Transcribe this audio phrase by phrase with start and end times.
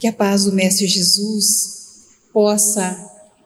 [0.00, 2.96] Que a paz do Mestre Jesus possa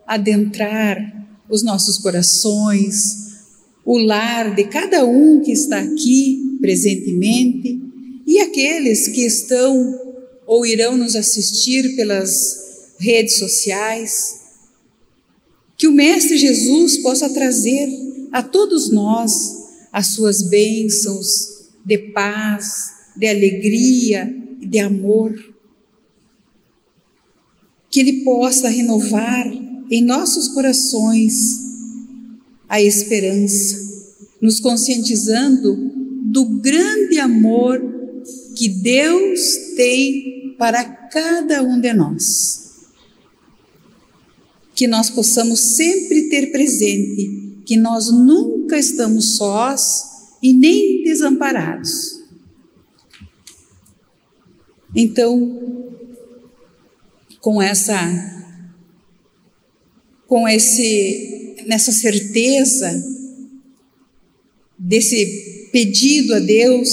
[0.07, 3.39] adentrar os nossos corações,
[3.87, 7.80] o lar de cada um que está aqui presentemente
[8.27, 9.98] e aqueles que estão
[10.46, 14.43] ou irão nos assistir pelas redes sociais.
[15.79, 17.89] Que o Mestre Jesus possa trazer
[18.30, 19.32] a todos nós
[19.91, 24.30] as suas bênçãos de paz, de alegria
[24.61, 25.52] e de amor
[27.92, 29.46] que Ele possa renovar
[29.91, 31.60] em nossos corações
[32.66, 33.77] a esperança,
[34.41, 35.92] nos conscientizando
[36.24, 37.78] do grande amor
[38.56, 42.88] que Deus tem para cada um de nós.
[44.74, 50.05] Que nós possamos sempre ter presente que nós nunca estamos sós
[50.42, 52.22] e nem desamparados.
[54.97, 55.81] Então,
[57.43, 57.98] com essa
[60.27, 63.05] com esse nessa certeza
[64.79, 66.89] desse pedido a Deus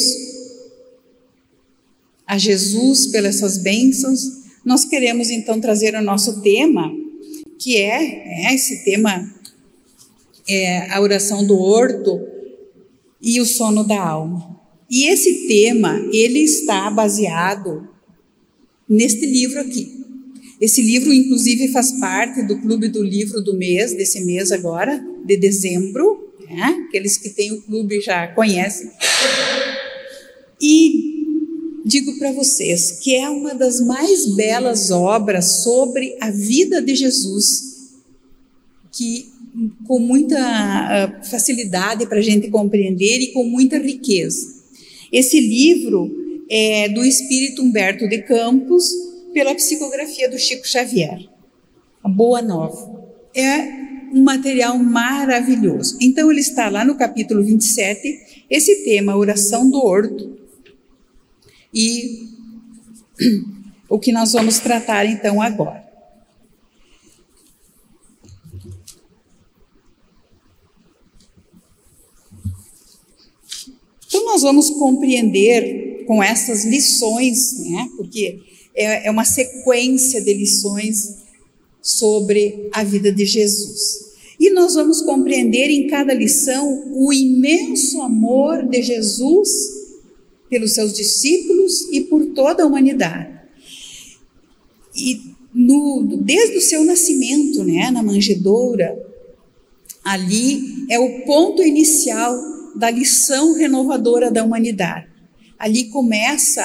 [2.28, 4.20] a Jesus pelas suas bênçãos,
[4.64, 6.92] nós queremos então trazer o nosso tema,
[7.58, 9.34] que é, é esse tema
[10.48, 12.20] é a oração do horto
[13.22, 14.60] e o sono da alma.
[14.90, 17.88] E esse tema, ele está baseado
[18.88, 19.99] neste livro aqui,
[20.60, 25.38] esse livro, inclusive, faz parte do clube do livro do mês, desse mês agora, de
[25.38, 26.34] dezembro.
[26.50, 26.86] Né?
[26.88, 28.90] Aqueles que têm o clube já conhecem.
[30.62, 31.10] E
[31.86, 37.96] digo para vocês que é uma das mais belas obras sobre a vida de Jesus,
[38.92, 39.30] que
[39.86, 44.60] com muita ah, facilidade para a gente compreender e com muita riqueza.
[45.12, 46.12] Esse livro
[46.50, 51.30] é do espírito Humberto de Campos, pela psicografia do Chico Xavier.
[52.04, 53.00] A Boa Nova.
[53.36, 55.98] É um material maravilhoso.
[56.02, 60.38] Então, ele está lá no capítulo 27, esse tema, oração do horto.
[61.74, 62.28] E
[63.88, 65.88] o que nós vamos tratar então agora.
[74.08, 77.88] Então, nós vamos compreender com essas lições, né?
[77.96, 81.18] Porque é, é uma sequência de lições
[81.82, 84.10] sobre a vida de Jesus.
[84.40, 89.50] E nós vamos compreender em cada lição o imenso amor de Jesus
[90.50, 93.38] pelos seus discípulos e por toda a humanidade.
[94.96, 95.22] E
[95.54, 98.98] no, desde o seu nascimento, né, na manjedoura,
[100.04, 102.38] ali é o ponto inicial
[102.76, 105.08] da lição renovadora da humanidade.
[105.58, 106.64] Ali começa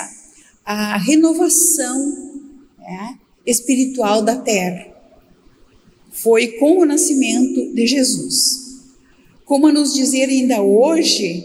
[0.65, 2.43] a renovação
[2.79, 4.93] né, espiritual da terra.
[6.11, 8.83] Foi com o nascimento de Jesus.
[9.45, 11.45] Como a nos dizer ainda hoje,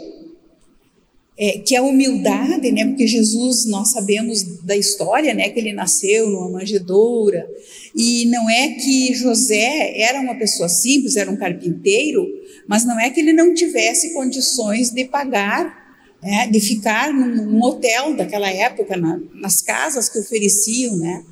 [1.38, 6.30] é, que a humildade, né, porque Jesus, nós sabemos da história, né, que ele nasceu
[6.30, 7.50] numa manjedoura,
[7.96, 12.28] e não é que José era uma pessoa simples, era um carpinteiro,
[12.68, 15.79] mas não é que ele não tivesse condições de pagar
[16.22, 21.24] né, de ficar num, num, hotel daquela época, na, nas casas que ofereciam, né,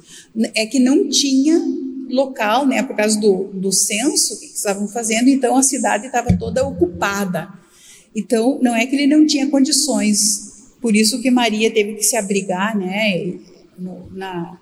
[0.55, 1.61] é que não tinha
[2.09, 6.65] local, né, por causa do, do censo que estavam fazendo, então a cidade estava toda
[6.65, 7.49] ocupada.
[8.15, 12.15] Então, não é que ele não tinha condições, por isso que Maria teve que se
[12.15, 13.33] abrigar, né,
[13.77, 14.57] no, na,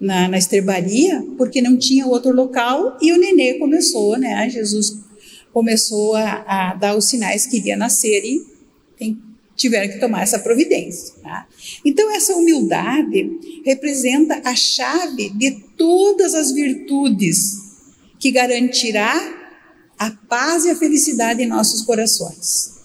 [0.00, 4.98] na, na estrebaria, porque não tinha outro local, e o nenê começou, né, Jesus
[5.52, 8.44] começou a, a dar os sinais que iria nascer e
[8.98, 9.27] tem
[9.58, 11.14] tiveram que tomar essa providência.
[11.22, 11.46] Tá?
[11.84, 13.28] Então, essa humildade
[13.64, 17.58] representa a chave de todas as virtudes
[18.18, 19.36] que garantirá
[19.98, 22.78] a paz e a felicidade em nossos corações.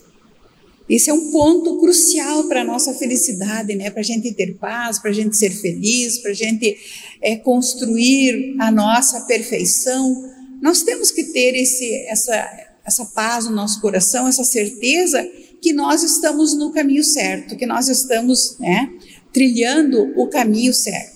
[0.89, 3.89] Esse é um ponto crucial para a nossa felicidade, né?
[3.89, 6.77] para a gente ter paz, para a gente ser feliz, para a gente
[7.21, 10.29] é, construir a nossa perfeição.
[10.61, 12.35] Nós temos que ter esse, essa,
[12.83, 15.25] essa paz no nosso coração, essa certeza
[15.63, 18.91] que nós estamos no caminho certo, que nós estamos né,
[19.31, 21.13] trilhando o caminho certo.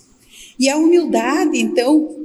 [0.57, 2.15] E a humildade, então,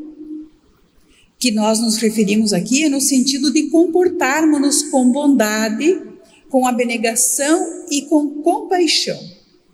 [1.37, 6.01] que nós nos referimos aqui é no sentido de comportarmos-nos com bondade,
[6.49, 9.19] com abnegação e com compaixão.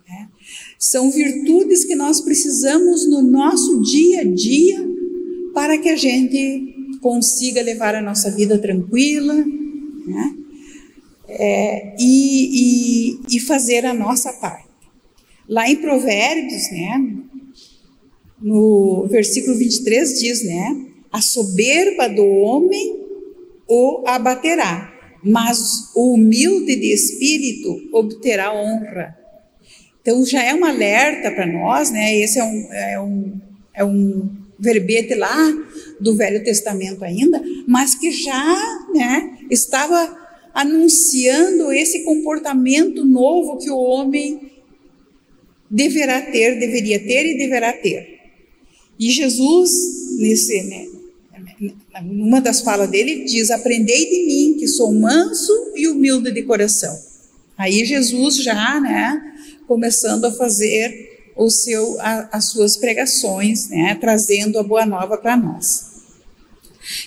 [0.07, 0.27] Né?
[0.79, 4.89] São virtudes que nós precisamos no nosso dia a dia
[5.53, 10.35] para que a gente consiga levar a nossa vida tranquila, né?
[11.29, 14.69] É, e, e, e fazer a nossa parte.
[15.47, 17.19] Lá em Provérbios, né,
[18.41, 20.85] no versículo 23 diz, né?
[21.11, 22.99] A soberba do homem
[23.67, 24.91] o abaterá,
[25.23, 29.15] mas o humilde de espírito obterá honra.
[30.01, 32.17] Então já é um alerta para nós, né?
[32.17, 33.41] Esse é um, é um,
[33.75, 35.53] é um verbete lá
[35.99, 38.55] do Velho Testamento ainda, mas que já
[38.93, 40.17] né, estava
[40.53, 44.51] anunciando esse comportamento novo que o homem
[45.69, 48.19] deverá ter, deveria ter e deverá ter.
[48.99, 49.71] E Jesus,
[50.17, 50.87] nesse, né,
[52.03, 56.97] numa das falas dele, diz: Aprendei de mim, que sou manso e humilde de coração.
[57.57, 59.21] Aí Jesus já, né,
[59.67, 65.37] começando a fazer o seu, a, as suas pregações, né, trazendo a boa nova para
[65.37, 65.88] nós.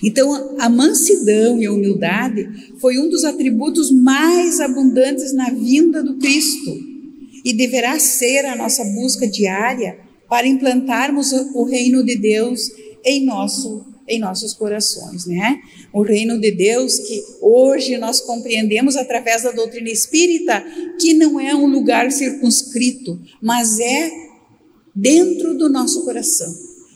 [0.02, 6.18] Então, a mansidão e a humildade foi um dos atributos mais abundantes na vinda do
[6.18, 6.92] Cristo
[7.44, 9.98] e deverá ser a nossa busca diária
[10.28, 12.60] para implantarmos o reino de Deus
[13.04, 15.60] em nosso em nossos corações, né?
[15.92, 20.60] O reino de Deus que hoje nós compreendemos através da doutrina espírita,
[21.00, 24.10] que não é um lugar circunscrito, mas é
[24.94, 26.52] dentro do nosso coração.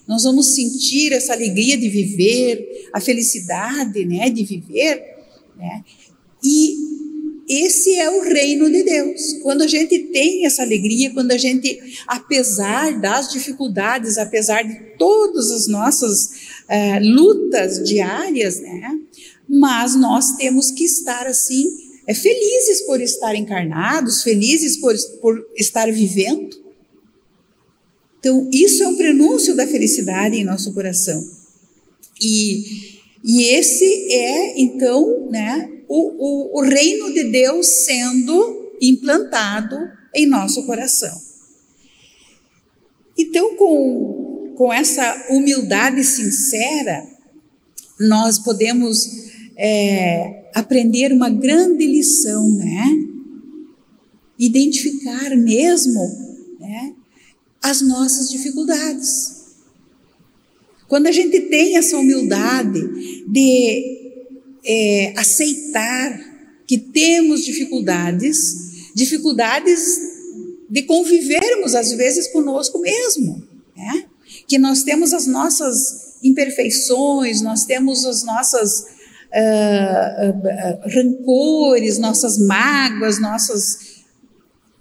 [0.07, 5.03] Nós vamos sentir essa alegria de viver, a felicidade, né, de viver,
[5.57, 5.85] né?
[6.43, 6.87] E
[7.49, 9.35] esse é o reino de Deus.
[9.43, 15.51] Quando a gente tem essa alegria, quando a gente, apesar das dificuldades, apesar de todas
[15.51, 16.27] as nossas
[16.69, 18.99] uh, lutas diárias, né?
[19.49, 21.65] Mas nós temos que estar assim,
[22.07, 26.66] é, felizes por estar encarnados, felizes por, por estar vivendo.
[28.27, 31.25] Então, isso é um prenúncio da felicidade em nosso coração.
[32.21, 39.77] E, e esse é, então, né, o, o, o reino de Deus sendo implantado
[40.13, 41.17] em nosso coração.
[43.17, 47.07] Então, com, com essa humildade sincera,
[48.01, 49.07] nós podemos
[49.57, 52.91] é, aprender uma grande lição, né?
[54.37, 56.26] Identificar mesmo
[57.69, 59.37] as nossas dificuldades.
[60.89, 62.81] Quando a gente tem essa humildade
[63.27, 64.13] de
[64.65, 66.17] é, aceitar
[66.67, 68.39] que temos dificuldades,
[68.95, 69.99] dificuldades
[70.71, 73.43] de convivermos às vezes conosco mesmo,
[73.77, 74.07] né?
[74.47, 78.87] que nós temos as nossas imperfeições, nós temos as nossas
[79.33, 84.05] uh, uh, rancores, nossas mágoas, nossos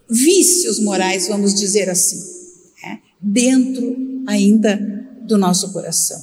[0.08, 2.35] vícios morais, vamos dizer assim?
[3.25, 3.95] Dentro
[4.27, 4.77] ainda
[5.24, 6.22] do nosso coração.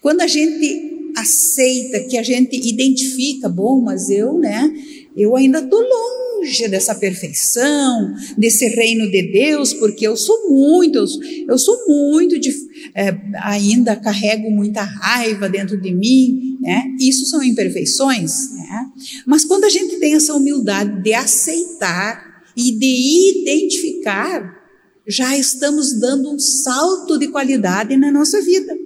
[0.00, 4.70] Quando a gente aceita, que a gente identifica, bom, mas eu, né,
[5.16, 11.04] eu ainda estou longe dessa perfeição, desse reino de Deus, porque eu sou muito,
[11.48, 12.50] eu, sou muito, de,
[12.94, 16.84] é, ainda carrego muita raiva dentro de mim, né?
[17.00, 18.86] Isso são imperfeições, né?
[19.24, 24.63] Mas quando a gente tem essa humildade de aceitar e de identificar,
[25.06, 28.76] já estamos dando um salto de qualidade na nossa vida.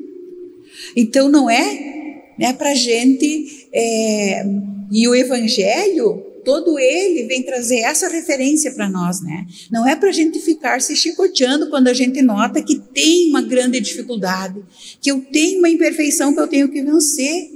[0.97, 1.99] Então não é
[2.39, 3.69] né, para a gente.
[3.73, 4.45] É,
[4.91, 9.47] e o Evangelho, todo ele vem trazer essa referência para nós, né?
[9.71, 13.43] Não é para a gente ficar se chicoteando quando a gente nota que tem uma
[13.43, 14.63] grande dificuldade,
[15.01, 17.51] que eu tenho uma imperfeição que eu tenho que vencer.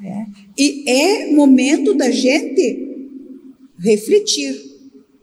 [0.00, 0.26] É.
[0.56, 2.84] E é momento da gente
[3.78, 4.54] refletir,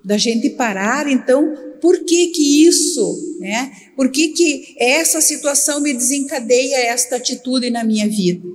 [0.04, 3.72] da gente parar, então, por que que isso, né?
[3.96, 8.48] Por que que essa situação me desencadeia esta atitude na minha vida?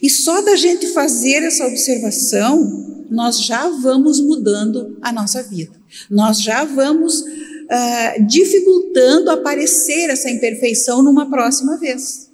[0.00, 5.72] E só da gente fazer essa observação, nós já vamos mudando a nossa vida.
[6.10, 12.30] Nós já vamos uh, dificultando aparecer essa imperfeição numa próxima vez.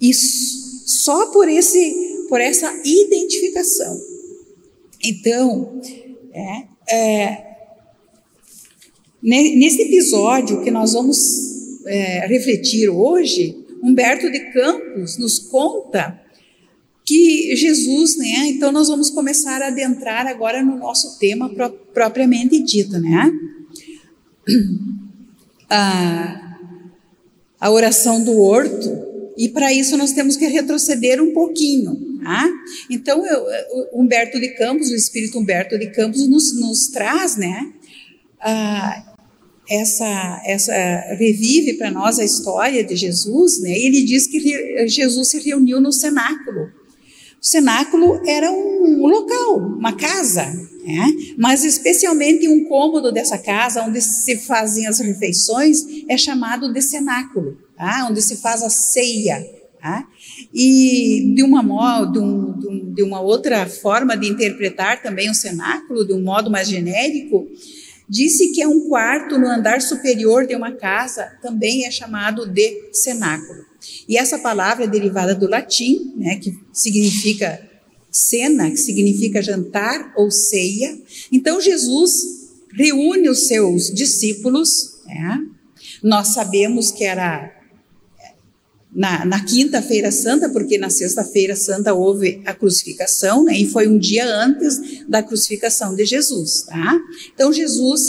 [0.00, 4.13] Isso só por esse, por essa identificação.
[5.04, 5.80] Então,
[6.32, 7.44] é, é,
[9.22, 11.18] nesse episódio que nós vamos
[11.86, 16.20] é, refletir hoje, Humberto de Campos nos conta
[17.04, 18.46] que Jesus, né?
[18.48, 23.30] Então nós vamos começar a adentrar agora no nosso tema pro, propriamente dito, né?
[25.68, 26.58] A,
[27.60, 32.13] a oração do horto, e para isso nós temos que retroceder um pouquinho.
[32.88, 33.44] Então, eu,
[33.92, 37.72] Humberto de Campos, o espírito Humberto de Campos, nos, nos traz, né?
[38.40, 39.14] Ah,
[39.68, 40.72] essa, essa
[41.16, 43.70] revive para nós a história de Jesus, né?
[43.70, 46.68] E ele diz que Jesus se reuniu no cenáculo.
[47.44, 50.46] O cenáculo era um, local, uma casa,
[50.82, 51.12] né?
[51.36, 57.58] mas especialmente um cômodo dessa casa, onde se fazem as refeições, é chamado de cenáculo,
[57.76, 58.06] tá?
[58.10, 59.44] onde se faz a ceia.
[59.78, 60.08] Tá?
[60.52, 66.12] E de uma, de, um, de uma outra forma de interpretar também o cenáculo, de
[66.12, 67.46] um modo mais genérico,
[68.08, 72.90] disse que é um quarto no andar superior de uma casa, também é chamado de
[72.92, 73.64] cenáculo.
[74.08, 77.60] E essa palavra é derivada do latim, né, que significa
[78.10, 80.96] cena, que significa jantar ou ceia.
[81.32, 82.12] Então Jesus
[82.72, 84.68] reúne os seus discípulos.
[85.06, 85.40] Né?
[86.02, 87.53] Nós sabemos que era
[88.94, 93.58] na, na quinta-feira santa, porque na sexta-feira santa houve a crucificação, né?
[93.58, 97.00] E foi um dia antes da crucificação de Jesus, tá?
[97.34, 98.00] Então Jesus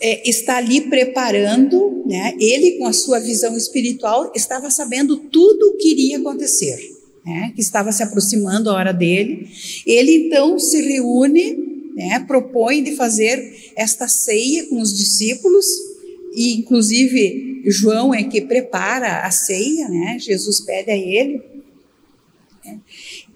[0.00, 2.36] é, está ali preparando, né?
[2.38, 6.78] Ele com a sua visão espiritual estava sabendo tudo o que iria acontecer,
[7.26, 7.52] né?
[7.56, 9.48] Que estava se aproximando a hora dele.
[9.84, 12.20] Ele então se reúne, né?
[12.20, 15.89] Propõe de fazer esta ceia com os discípulos
[16.34, 20.18] e inclusive João é que prepara a ceia, né?
[20.18, 21.42] Jesus pede a ele.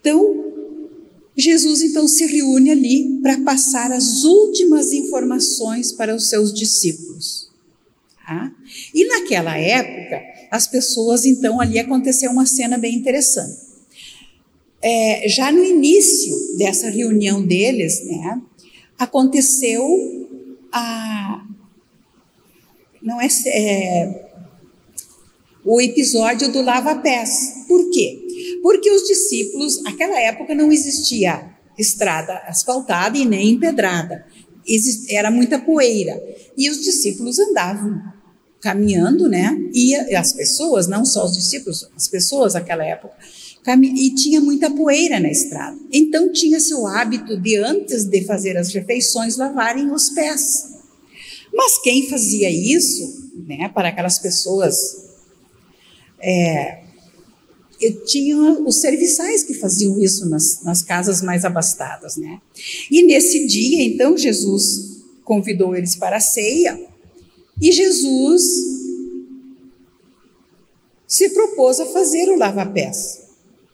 [0.00, 0.52] Então,
[1.36, 7.50] Jesus então se reúne ali para passar as últimas informações para os seus discípulos.
[8.24, 8.52] Tá?
[8.94, 13.64] E naquela época, as pessoas então ali aconteceu uma cena bem interessante.
[14.80, 18.40] É, já no início dessa reunião deles, né,
[18.98, 19.82] aconteceu
[20.70, 21.43] a,
[23.04, 24.30] não é, é
[25.64, 27.64] o episódio do lava-pés.
[27.68, 28.20] Por quê?
[28.62, 34.26] Porque os discípulos, naquela época não existia estrada asfaltada e nem empedrada.
[35.10, 36.20] Era muita poeira.
[36.56, 38.00] E os discípulos andavam
[38.60, 39.54] caminhando, né?
[39.74, 43.14] E as pessoas, não só os discípulos, as pessoas naquela época,
[43.82, 45.76] e tinha muita poeira na estrada.
[45.92, 50.73] Então tinha-se o hábito de, antes de fazer as refeições, lavarem os pés.
[51.54, 55.04] Mas quem fazia isso, né, para aquelas pessoas,
[56.20, 56.82] é,
[58.06, 62.40] tinha os serviçais que faziam isso nas, nas casas mais abastadas, né?
[62.90, 66.78] E nesse dia, então, Jesus convidou eles para a ceia
[67.60, 68.42] e Jesus
[71.06, 73.22] se propôs a fazer o lava-pés.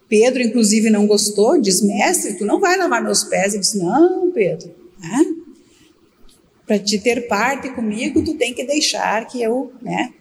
[0.08, 3.54] Pedro, inclusive, não gostou, diz: Mestre, tu não vai lavar meus pés.
[3.54, 5.39] Ele disse: Não, Pedro, né?
[6.70, 10.14] Para te ter parte comigo, tu tem que deixar que eu né,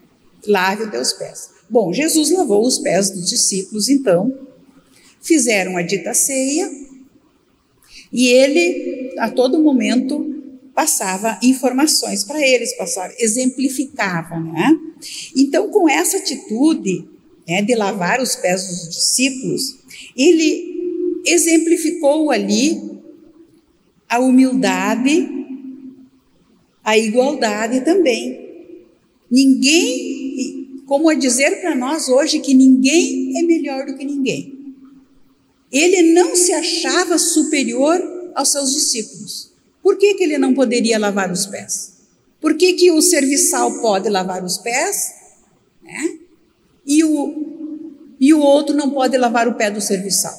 [0.47, 1.51] lave os teus pés.
[1.69, 4.35] Bom, Jesus lavou os pés dos discípulos, então,
[5.21, 6.67] fizeram a dita ceia,
[8.11, 10.41] e ele, a todo momento,
[10.73, 14.75] passava informações para eles, passava, exemplificava, né?
[15.37, 17.07] Então, com essa atitude
[17.47, 19.77] né, de lavar os pés dos discípulos,
[20.17, 22.89] ele exemplificou ali
[24.09, 25.38] a humildade
[26.89, 28.81] a igualdade também.
[29.29, 34.75] Ninguém, como a dizer para nós hoje que ninguém é melhor do que ninguém.
[35.71, 38.01] Ele não se achava superior
[38.33, 39.51] aos seus discípulos.
[39.83, 41.93] Por que, que ele não poderia lavar os pés?
[42.41, 45.13] Por que, que o serviçal pode lavar os pés
[45.83, 46.17] né?
[46.87, 50.35] e, o, e o outro não pode lavar o pé do serviçal?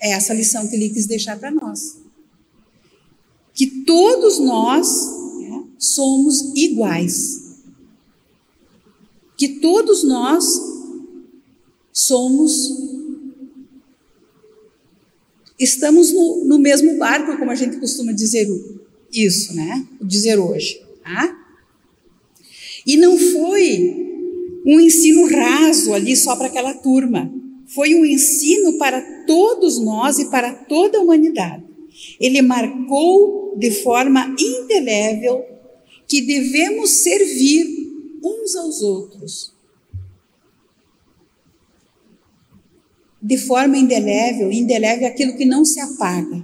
[0.00, 1.98] É essa lição que ele quis deixar para nós.
[3.52, 5.18] Que todos nós
[5.78, 7.62] somos iguais.
[9.36, 10.44] Que todos nós
[11.92, 12.88] somos.
[15.58, 18.46] Estamos no, no mesmo barco, como a gente costuma dizer
[19.12, 19.86] isso, né?
[20.02, 20.80] Dizer hoje.
[21.02, 21.36] Tá?
[22.86, 24.08] E não foi
[24.66, 27.32] um ensino raso ali só para aquela turma.
[27.66, 31.64] Foi um ensino para todos nós e para toda a humanidade.
[32.20, 35.44] Ele marcou de forma indelével
[36.08, 37.66] que devemos servir
[38.24, 39.52] uns aos outros.
[43.20, 46.42] De forma indelével, indelével é aquilo que não se apaga.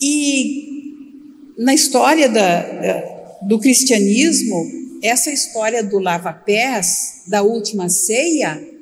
[0.00, 4.64] E na história da, do cristianismo,
[5.02, 8.77] essa história do lava-pés, da última ceia,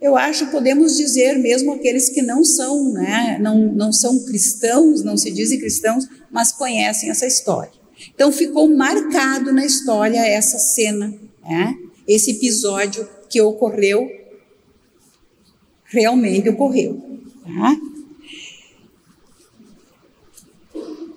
[0.00, 5.16] eu acho podemos dizer mesmo aqueles que não são, né, não, não são cristãos, não
[5.16, 7.72] se dizem cristãos, mas conhecem essa história.
[8.14, 11.74] Então ficou marcado na história essa cena, né,
[12.08, 14.10] esse episódio que ocorreu,
[15.84, 17.20] realmente ocorreu.
[17.44, 17.76] Tá?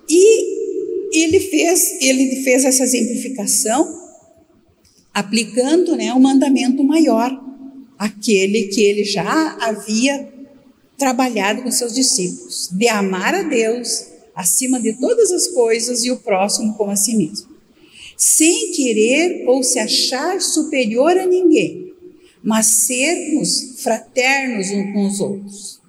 [0.10, 4.02] E ele fez, ele fez essa exemplificação
[5.14, 7.53] aplicando né, o mandamento maior
[7.98, 10.32] aquele que ele já havia
[10.98, 16.18] trabalhado com seus discípulos, de amar a Deus acima de todas as coisas e o
[16.18, 17.50] próximo como a si mesmo,
[18.18, 21.94] sem querer ou se achar superior a ninguém,
[22.44, 25.82] mas sermos fraternos uns com os outros.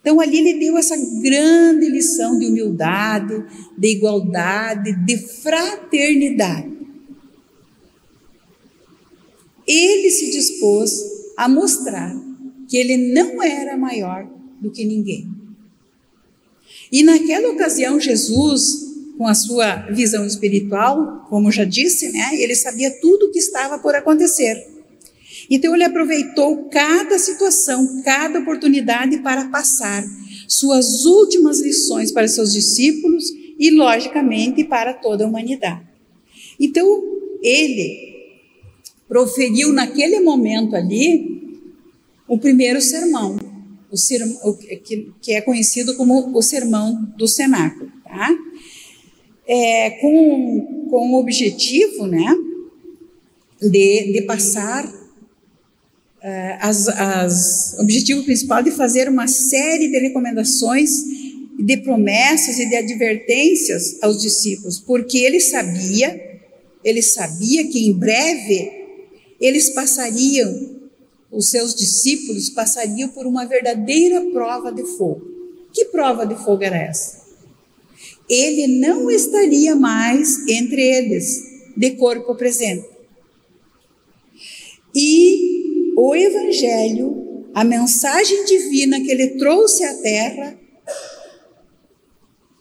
[0.00, 3.44] Então ali ele deu essa grande lição de humildade,
[3.78, 6.72] de igualdade, de fraternidade.
[9.64, 12.14] Ele se dispôs a mostrar
[12.68, 14.28] que ele não era maior
[14.60, 15.28] do que ninguém.
[16.90, 22.90] E naquela ocasião, Jesus, com a sua visão espiritual, como já disse, né, ele sabia
[23.00, 24.66] tudo o que estava por acontecer.
[25.50, 30.04] Então ele aproveitou cada situação, cada oportunidade para passar
[30.48, 33.24] suas últimas lições para seus discípulos
[33.58, 35.86] e, logicamente, para toda a humanidade.
[36.58, 37.02] Então
[37.42, 38.11] ele
[39.12, 41.60] proferiu naquele momento ali
[42.26, 43.36] o primeiro sermão,
[43.90, 44.56] o sermão
[45.20, 48.30] que, é conhecido como o sermão do cenáculo, tá?
[49.46, 52.34] É, com, com o objetivo, né,
[53.60, 54.92] de, de passar uh,
[56.60, 60.90] as, as objetivo principal de fazer uma série de recomendações,
[61.58, 66.40] de promessas e de advertências aos discípulos, porque ele sabia,
[66.82, 68.81] ele sabia que em breve
[69.42, 70.80] eles passariam,
[71.30, 75.20] os seus discípulos passariam por uma verdadeira prova de fogo.
[75.72, 77.20] Que prova de fogo era essa?
[78.28, 81.42] Ele não estaria mais entre eles,
[81.76, 82.88] de corpo presente.
[84.94, 90.56] E o Evangelho, a mensagem divina que ele trouxe à terra,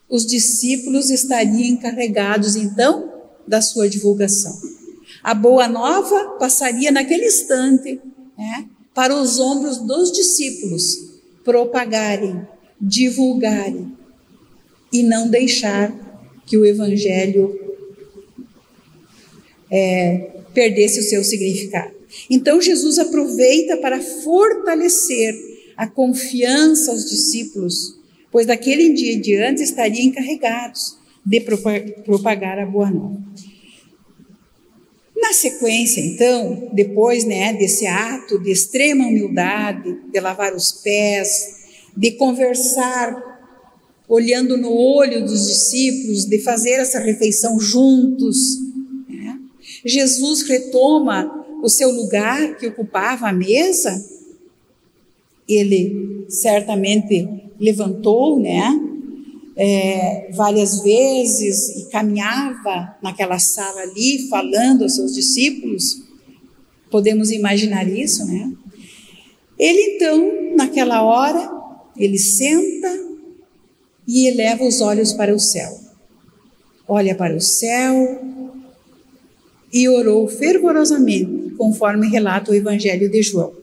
[0.09, 3.11] os discípulos estariam encarregados então
[3.47, 4.80] da sua divulgação.
[5.23, 7.99] A boa nova passaria naquele instante
[8.37, 11.11] né, para os ombros dos discípulos
[11.43, 12.47] propagarem,
[12.79, 13.95] divulgarem
[14.91, 15.91] e não deixar
[16.45, 17.59] que o evangelho
[19.69, 21.93] é, perdesse o seu significado.
[22.29, 25.33] Então Jesus aproveita para fortalecer
[25.77, 27.97] a confiança aos discípulos,
[28.31, 31.39] pois daquele dia em diante estariam encarregados de
[32.03, 33.21] propagar a boa nova.
[35.21, 41.59] Na sequência, então, depois né, desse ato de extrema humildade, de lavar os pés,
[41.95, 43.29] de conversar
[44.07, 48.59] olhando no olho dos discípulos, de fazer essa refeição juntos,
[49.07, 49.39] né,
[49.85, 54.03] Jesus retoma o seu lugar que ocupava a mesa.
[55.47, 57.27] Ele certamente
[57.59, 58.90] levantou, né?
[59.55, 66.03] É, várias vezes e caminhava naquela sala ali falando aos seus discípulos.
[66.89, 68.51] Podemos imaginar isso, né?
[69.57, 71.49] Ele então, naquela hora,
[71.95, 72.89] ele senta
[74.07, 75.79] e eleva os olhos para o céu.
[76.87, 78.21] Olha para o céu
[79.71, 83.60] e orou fervorosamente, conforme relata o Evangelho de João.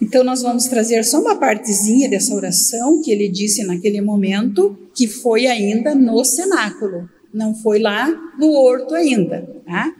[0.00, 5.06] Então, nós vamos trazer só uma partezinha dessa oração que ele disse naquele momento, que
[5.06, 9.42] foi ainda no cenáculo, não foi lá no horto ainda.
[9.64, 9.94] Tá?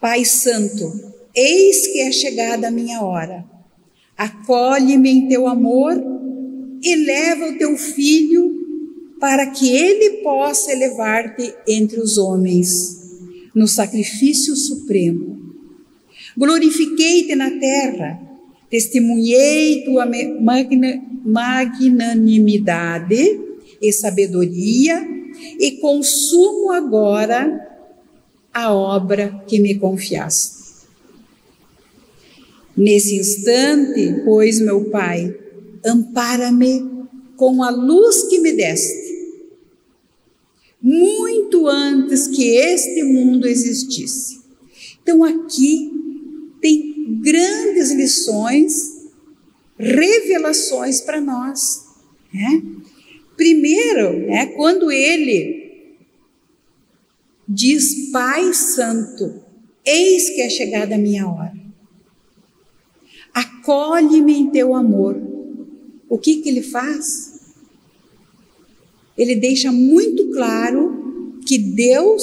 [0.00, 0.92] Pai Santo,
[1.34, 3.44] eis que é chegada a minha hora.
[4.16, 5.94] Acolhe-me em teu amor
[6.82, 8.56] e leva o teu filho
[9.20, 12.98] para que ele possa elevar-te entre os homens
[13.54, 15.38] no sacrifício supremo.
[16.36, 18.27] Glorifiquei-te na terra
[18.70, 20.08] Testemunhei tua
[21.24, 23.40] magnanimidade
[23.80, 25.18] e sabedoria
[25.58, 27.66] e consumo agora
[28.52, 30.58] a obra que me confiaste.
[32.76, 35.34] Nesse instante, pois, meu Pai,
[35.84, 39.08] ampara-me com a luz que me deste,
[40.80, 44.38] muito antes que este mundo existisse.
[45.02, 45.87] Então, aqui
[47.08, 49.08] grandes lições,
[49.78, 51.86] revelações para nós.
[52.32, 52.62] Né?
[53.36, 55.96] Primeiro, né, quando ele
[57.48, 59.42] diz: Pai Santo,
[59.84, 61.56] eis que é chegada a minha hora.
[63.32, 65.16] Acolhe-me em teu amor.
[66.08, 67.40] O que, que ele faz?
[69.16, 72.22] Ele deixa muito claro que Deus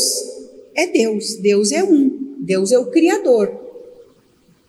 [0.76, 3.64] é Deus, Deus é um, Deus é o Criador.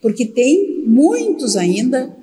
[0.06, 2.16] Porque tem muitos ainda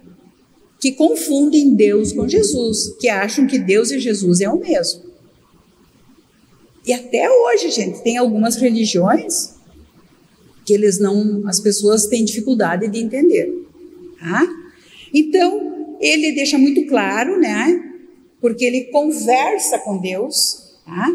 [0.79, 5.01] que confundem Deus com Jesus, que acham que Deus e Jesus é o mesmo.
[6.87, 9.55] E até hoje, gente, tem algumas religiões
[10.65, 13.53] que eles não, as pessoas têm dificuldade de entender,
[14.17, 14.47] tá?
[15.13, 17.97] Então, ele deixa muito claro, né?
[18.39, 21.09] Porque ele conversa com Deus, tá?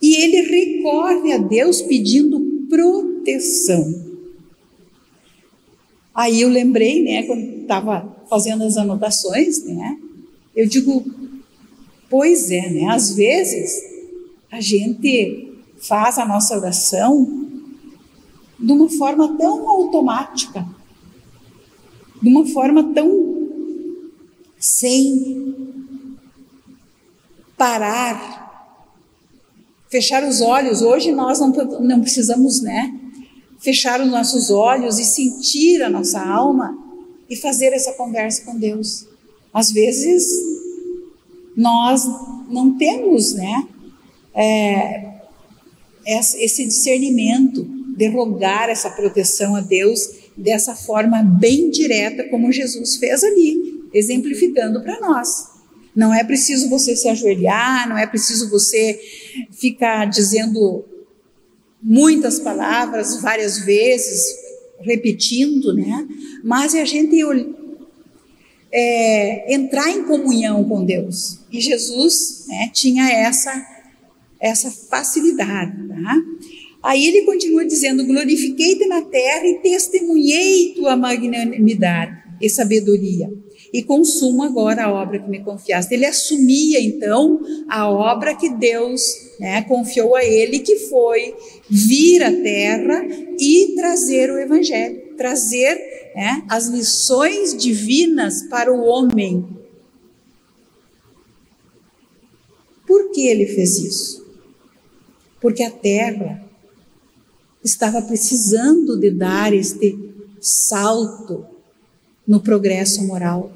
[0.00, 4.09] E ele recorre a Deus pedindo proteção.
[6.20, 9.96] Aí eu lembrei, né, quando estava fazendo as anotações, né?
[10.54, 11.02] Eu digo,
[12.10, 12.88] pois é, né?
[12.90, 13.82] Às vezes
[14.52, 17.48] a gente faz a nossa oração
[18.58, 20.68] de uma forma tão automática,
[22.20, 23.48] de uma forma tão
[24.58, 25.54] sem
[27.56, 28.76] parar,
[29.88, 30.82] fechar os olhos.
[30.82, 31.48] Hoje nós não,
[31.80, 32.99] não precisamos, né?
[33.60, 36.76] Fechar os nossos olhos e sentir a nossa alma
[37.28, 39.06] e fazer essa conversa com Deus.
[39.52, 40.26] Às vezes
[41.56, 42.04] nós
[42.48, 43.68] não temos, né?
[44.34, 45.10] É,
[46.06, 47.64] esse discernimento
[47.96, 54.98] derrogar essa proteção a Deus dessa forma bem direta, como Jesus fez ali, exemplificando para
[55.00, 55.50] nós.
[55.94, 58.98] Não é preciso você se ajoelhar, não é preciso você
[59.52, 60.84] ficar dizendo
[61.82, 64.22] muitas palavras várias vezes,
[64.80, 66.06] repetindo, né?
[66.42, 67.16] Mas é a gente
[68.72, 71.40] é, entrar em comunhão com Deus.
[71.50, 73.52] E Jesus né, tinha essa,
[74.40, 76.16] essa facilidade, tá?
[76.82, 83.30] Aí ele continua dizendo: Glorifiquei-te na terra e testemunhei tua magnanimidade e sabedoria,
[83.72, 85.94] e consumo agora a obra que me confiaste.
[85.94, 89.02] Ele assumia então a obra que Deus
[89.38, 91.34] né, confiou a ele, que foi
[91.68, 93.06] vir à terra
[93.38, 95.74] e trazer o evangelho, trazer
[96.14, 99.46] né, as lições divinas para o homem.
[102.86, 104.26] Por que ele fez isso?
[105.40, 106.44] Porque a terra
[107.62, 109.96] estava precisando de dar este
[110.40, 111.46] salto
[112.26, 113.52] no progresso moral.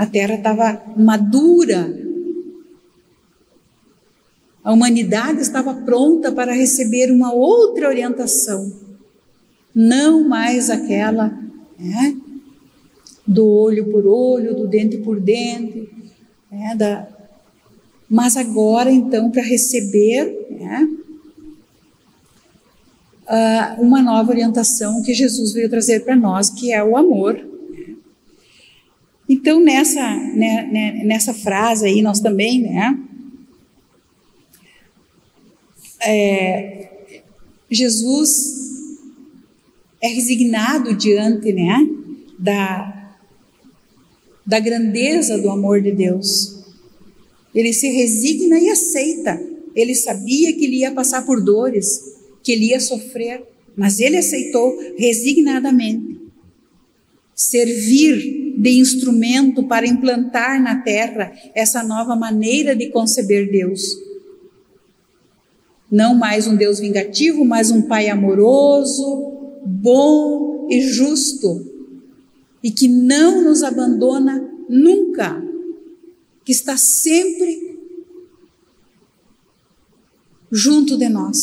[0.00, 1.94] A terra estava madura.
[4.64, 8.72] A humanidade estava pronta para receber uma outra orientação,
[9.74, 11.28] não mais aquela
[11.78, 12.16] né,
[13.26, 15.90] do olho por olho, do dente por dente,
[16.50, 17.06] né, da,
[18.08, 20.88] mas agora então para receber né,
[23.28, 27.49] uh, uma nova orientação que Jesus veio trazer para nós, que é o amor.
[29.32, 32.98] Então, nessa, né, né, nessa frase aí, nós também, né?
[36.02, 36.88] É,
[37.70, 38.28] Jesus
[40.02, 41.78] é resignado diante, né?
[42.36, 43.14] Da,
[44.44, 46.64] da grandeza do amor de Deus.
[47.54, 49.40] Ele se resigna e aceita.
[49.76, 53.44] Ele sabia que ele ia passar por dores, que ele ia sofrer,
[53.76, 56.18] mas ele aceitou resignadamente
[57.32, 63.80] servir de instrumento para implantar na terra essa nova maneira de conceber Deus.
[65.90, 69.32] Não mais um Deus vingativo, mas um Pai amoroso,
[69.64, 71.66] bom e justo,
[72.62, 75.42] e que não nos abandona nunca,
[76.44, 77.78] que está sempre
[80.52, 81.38] junto de nós.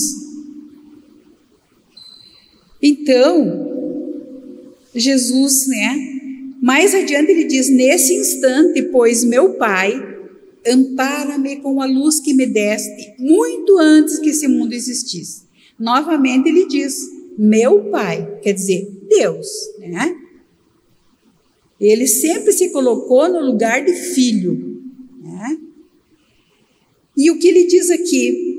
[2.79, 3.65] Então,
[4.93, 6.16] Jesus, né?
[6.61, 10.17] Mais adiante ele diz: Nesse instante, pois meu Pai,
[10.65, 15.43] ampara-me com a luz que me deste, muito antes que esse mundo existisse.
[15.79, 19.47] Novamente ele diz: Meu Pai, quer dizer, Deus,
[19.79, 20.15] né?
[21.79, 24.81] Ele sempre se colocou no lugar de filho,
[25.21, 25.57] né?
[27.15, 28.55] E o que ele diz aqui?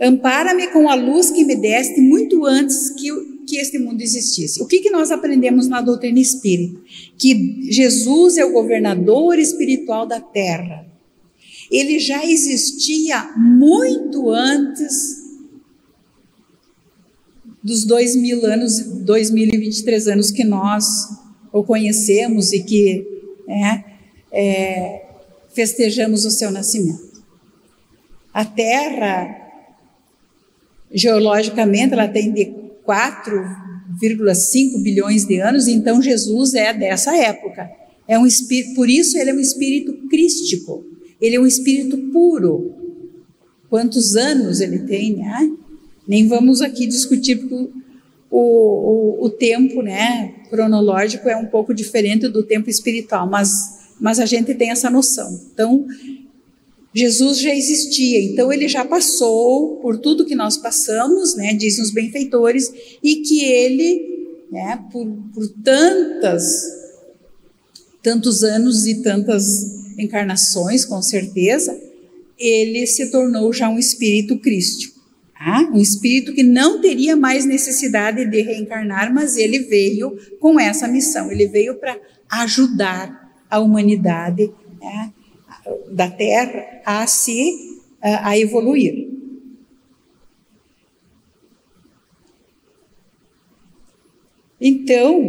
[0.00, 3.10] Ampara-me com a luz que me deste muito antes que
[3.48, 4.62] que este mundo existisse.
[4.62, 6.78] O que, que nós aprendemos na doutrina espírita?
[7.16, 10.86] Que Jesus é o governador espiritual da terra.
[11.70, 15.26] Ele já existia muito antes
[17.62, 20.84] dos dois mil anos, 2023 anos que nós
[21.50, 23.06] o conhecemos e que
[23.48, 23.84] é,
[24.30, 25.06] é,
[25.54, 27.22] festejamos o seu nascimento.
[28.32, 29.36] A Terra,
[30.92, 32.57] geologicamente, ela tem de
[32.88, 37.70] 4,5 bilhões de anos, então Jesus é dessa época.
[38.06, 40.86] É um espírito, por isso ele é um espírito crístico.
[41.20, 42.74] Ele é um espírito puro.
[43.68, 45.50] Quantos anos ele tem, né?
[46.06, 47.54] Nem vamos aqui discutir porque
[48.30, 54.20] o, o, o tempo, né, cronológico é um pouco diferente do tempo espiritual, mas mas
[54.20, 55.40] a gente tem essa noção.
[55.52, 55.84] Então,
[56.98, 61.90] Jesus já existia, então ele já passou por tudo que nós passamos, né, dizem os
[61.90, 66.78] benfeitores, e que ele, né, por, por tantas
[68.02, 71.78] tantos anos e tantas encarnações, com certeza,
[72.38, 74.98] ele se tornou já um espírito crístico.
[75.34, 75.68] Tá?
[75.72, 81.30] Um espírito que não teria mais necessidade de reencarnar, mas ele veio com essa missão.
[81.30, 81.96] Ele veio para
[82.30, 85.12] ajudar a humanidade né,
[85.90, 89.08] da Terra a se a evoluir.
[94.60, 95.20] Então,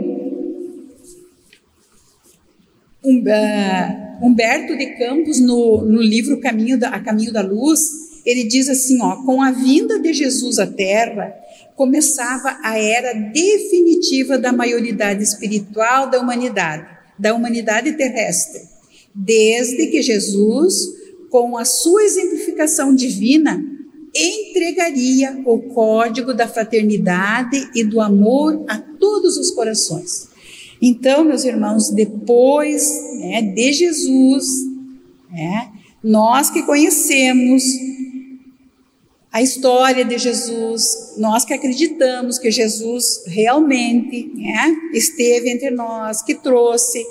[3.03, 7.79] um, uh, Humberto de Campos, no, no livro Caminho da, A Caminho da Luz,
[8.25, 11.33] ele diz assim: ó, com a vinda de Jesus à Terra,
[11.75, 18.61] começava a era definitiva da maioridade espiritual da humanidade, da humanidade terrestre,
[19.13, 20.73] desde que Jesus,
[21.29, 23.63] com a sua exemplificação divina,
[24.15, 30.29] entregaria o código da fraternidade e do amor a todos os corações.
[30.81, 34.45] Então, meus irmãos, depois né, de Jesus,
[35.29, 35.71] né,
[36.03, 37.63] nós que conhecemos
[39.31, 46.33] a história de Jesus, nós que acreditamos que Jesus realmente né, esteve entre nós, que
[46.33, 47.05] trouxe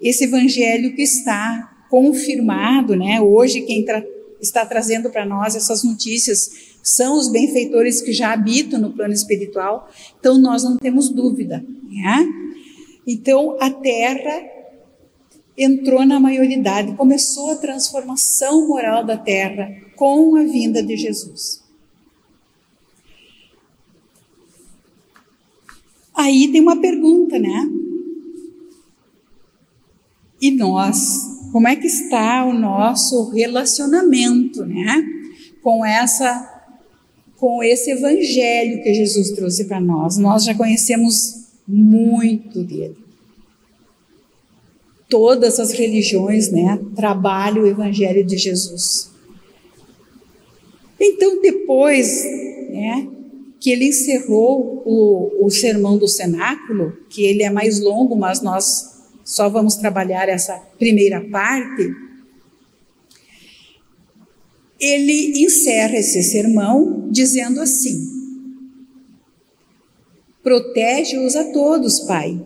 [0.00, 3.20] esse evangelho que está confirmado, né?
[3.20, 4.02] Hoje quem tra
[4.40, 6.50] está trazendo para nós essas notícias
[6.82, 12.26] são os benfeitores que já habitam no plano espiritual, então nós não temos dúvida, né?
[13.06, 14.42] Então, a terra
[15.56, 21.62] entrou na maioridade, começou a transformação moral da terra com a vinda de Jesus.
[26.14, 27.68] Aí tem uma pergunta, né?
[30.40, 35.04] E nós, como é que está o nosso relacionamento, né?
[35.62, 36.48] Com essa
[37.36, 40.18] com esse evangelho que Jesus trouxe para nós.
[40.18, 42.98] Nós já conhecemos muito dele.
[45.08, 49.10] Todas as religiões, né, trabalham o evangelho de Jesus.
[51.00, 52.22] Então, depois,
[52.68, 53.08] né,
[53.58, 58.99] que ele encerrou o, o sermão do cenáculo, que ele é mais longo, mas nós
[59.24, 61.94] só vamos trabalhar essa primeira parte.
[64.78, 68.20] Ele encerra esse sermão dizendo assim:
[70.42, 72.42] Protege-os a todos, Pai,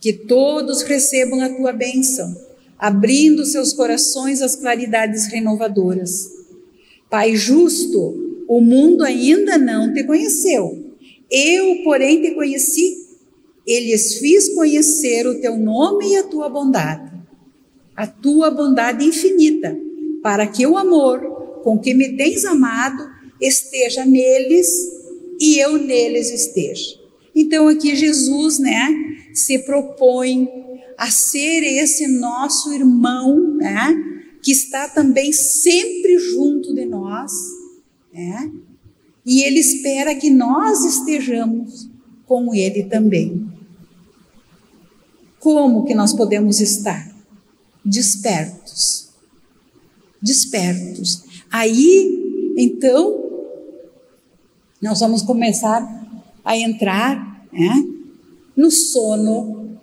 [0.00, 2.36] que todos recebam a tua bênção,
[2.78, 6.30] abrindo seus corações às claridades renovadoras.
[7.08, 10.94] Pai justo, o mundo ainda não te conheceu.
[11.30, 13.09] Eu, porém, te conheci.
[13.72, 17.08] Eles fiz conhecer o teu nome e a tua bondade,
[17.94, 19.78] a tua bondade infinita,
[20.24, 21.20] para que o amor
[21.62, 23.08] com que me tens amado
[23.40, 24.66] esteja neles
[25.38, 26.98] e eu neles esteja.
[27.32, 28.88] Então aqui Jesus, né,
[29.32, 30.48] se propõe
[30.98, 33.94] a ser esse nosso irmão, né,
[34.42, 37.30] que está também sempre junto de nós,
[38.12, 38.50] né?
[39.24, 41.88] E ele espera que nós estejamos
[42.26, 43.49] com ele também.
[45.40, 47.10] Como que nós podemos estar?
[47.84, 49.08] Despertos.
[50.22, 51.24] Despertos.
[51.50, 53.18] Aí, então,
[54.80, 55.82] nós vamos começar
[56.44, 57.84] a entrar né,
[58.54, 59.78] no sono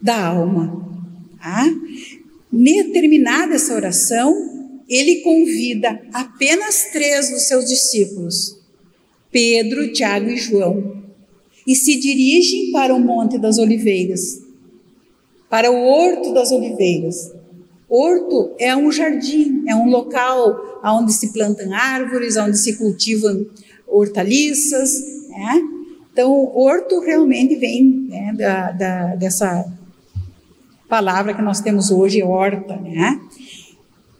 [0.00, 0.88] da alma.
[1.40, 1.64] Tá?
[2.92, 4.32] Terminada essa oração,
[4.88, 8.56] ele convida apenas três dos seus discípulos,
[9.30, 11.05] Pedro, Tiago e João,
[11.66, 14.42] e se dirigem para o Monte das Oliveiras,
[15.50, 17.32] para o Horto das Oliveiras.
[17.88, 23.46] Horto é um jardim, é um local onde se plantam árvores, onde se cultivam
[23.86, 25.62] hortaliças, né?
[26.12, 29.70] Então, horto realmente vem né, da, da, dessa
[30.88, 33.20] palavra que nós temos hoje, horta, né?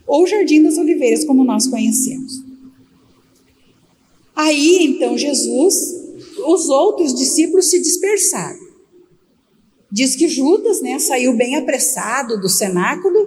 [0.06, 2.44] Ou Jardim das Oliveiras, como nós conhecemos.
[4.34, 6.05] Aí, então, Jesus,
[6.46, 8.66] os outros discípulos se dispersaram.
[9.90, 13.18] Diz que Judas, né, saiu bem apressado do cenáculo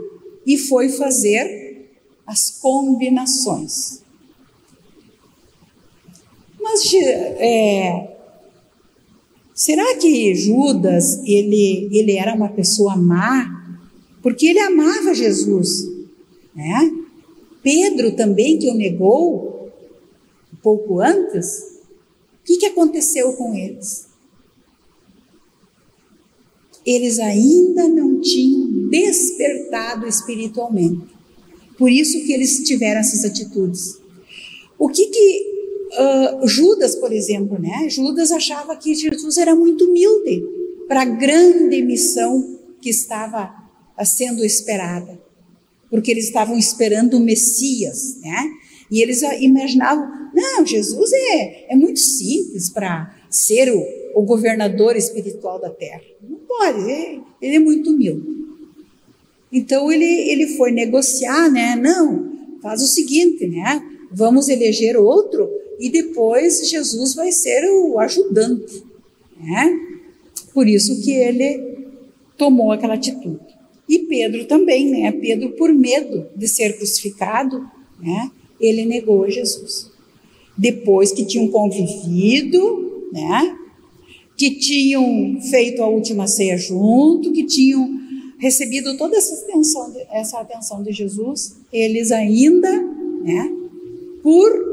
[0.46, 1.90] e foi fazer
[2.26, 4.04] as combinações.
[6.62, 8.18] Mas é,
[9.56, 13.58] será que Judas ele, ele era uma pessoa má?
[14.22, 15.88] Porque ele amava Jesus,
[16.54, 16.92] né?
[17.64, 19.72] Pedro também que o negou
[20.54, 21.69] um pouco antes.
[22.50, 24.08] Que, que aconteceu com eles?
[26.84, 31.06] Eles ainda não tinham despertado espiritualmente.
[31.78, 34.00] Por isso que eles tiveram essas atitudes.
[34.80, 35.60] O que, que
[35.90, 37.90] Uh, Judas, por exemplo, né?
[37.90, 40.46] Judas achava que Jesus era muito humilde.
[40.88, 43.52] para a grande missão que estava
[44.06, 45.20] sendo esperada,
[45.90, 48.52] porque eles estavam esperando o Messias, né?
[48.92, 53.84] E eles imaginavam, não, Jesus é, é muito simples para ser o,
[54.16, 56.02] o governador espiritual da terra.
[56.28, 58.40] Não pode, ele, ele é muito humilde.
[59.52, 61.76] Então ele, ele foi negociar, né?
[61.76, 63.82] Não, faz o seguinte, né?
[64.12, 65.50] Vamos eleger outro
[65.80, 68.84] e depois Jesus vai ser o ajudante,
[69.40, 69.80] né?
[70.54, 71.88] Por isso que ele
[72.38, 73.40] tomou aquela atitude.
[73.88, 75.12] E Pedro também, né?
[75.12, 77.60] Pedro, por medo de ser crucificado,
[78.00, 78.32] né?
[78.60, 79.92] Ele negou Jesus.
[80.58, 83.58] Depois que tinham convivido, né?
[84.38, 88.00] Que tinham feito a última ceia junto, que tinham
[88.38, 92.72] recebido toda essa atenção, essa atenção de Jesus, eles ainda,
[93.24, 93.52] né?
[94.24, 94.70] Por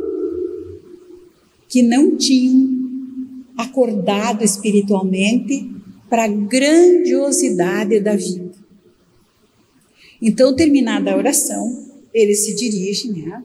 [1.69, 2.77] que não tinham
[3.57, 5.71] acordado espiritualmente
[6.09, 8.53] para a grandiosidade da vida.
[10.21, 13.43] Então, terminada a oração, ele se dirige, né?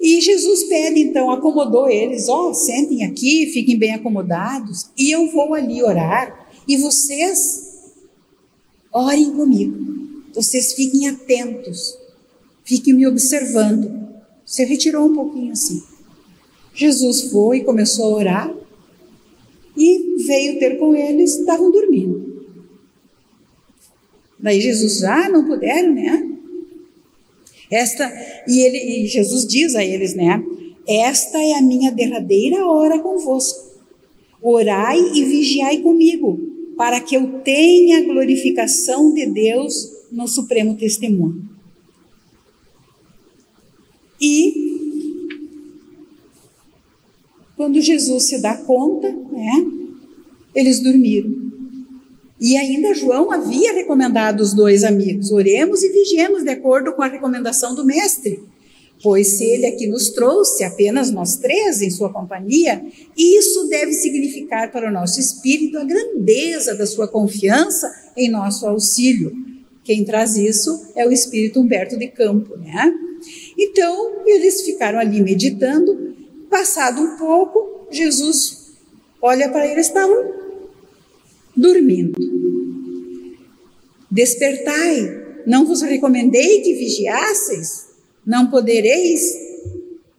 [0.00, 5.30] E Jesus pede, então, acomodou eles, ó, oh, sentem aqui, fiquem bem acomodados, e eu
[5.30, 7.90] vou ali orar, e vocês
[8.90, 10.24] orem comigo.
[10.34, 11.98] Vocês fiquem atentos,
[12.64, 14.08] fiquem me observando.
[14.44, 15.82] Você retirou um pouquinho assim.
[16.72, 18.54] Jesus foi e começou a orar,
[19.76, 22.30] e veio ter com eles, estavam dormindo.
[24.38, 26.39] Daí Jesus, ah, não puderam, né?
[27.70, 28.10] Esta,
[28.48, 30.42] e, ele, e Jesus diz a eles, né?
[30.88, 33.70] Esta é a minha derradeira hora convosco.
[34.42, 36.38] Orai e vigiai comigo,
[36.76, 41.48] para que eu tenha a glorificação de Deus no supremo testemunho.
[44.20, 44.70] E
[47.56, 49.66] quando Jesus se dá conta, né,
[50.54, 51.49] eles dormiram.
[52.40, 57.08] E ainda João havia recomendado os dois amigos: oremos e vigiemos de acordo com a
[57.08, 58.42] recomendação do Mestre.
[59.02, 62.84] Pois se ele aqui nos trouxe apenas nós três em sua companhia,
[63.16, 69.32] isso deve significar para o nosso espírito a grandeza da sua confiança em nosso auxílio.
[69.82, 72.92] Quem traz isso é o espírito Humberto de Campo, né?
[73.58, 76.10] Então, eles ficaram ali meditando
[76.50, 78.72] Passado um pouco, Jesus
[79.22, 80.39] olha para eles, estavam
[81.60, 82.18] dormindo.
[84.10, 87.88] Despertai, não vos recomendei que vigiasseis?
[88.26, 89.22] Não podereis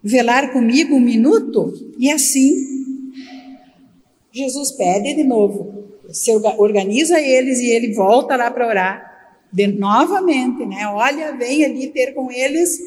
[0.03, 1.73] velar comigo um minuto?
[1.97, 2.55] E assim,
[4.31, 9.11] Jesus pede de novo, se organiza eles e ele volta lá para orar.
[9.51, 10.87] De, novamente, né?
[10.87, 12.79] Olha, vem ali ter com eles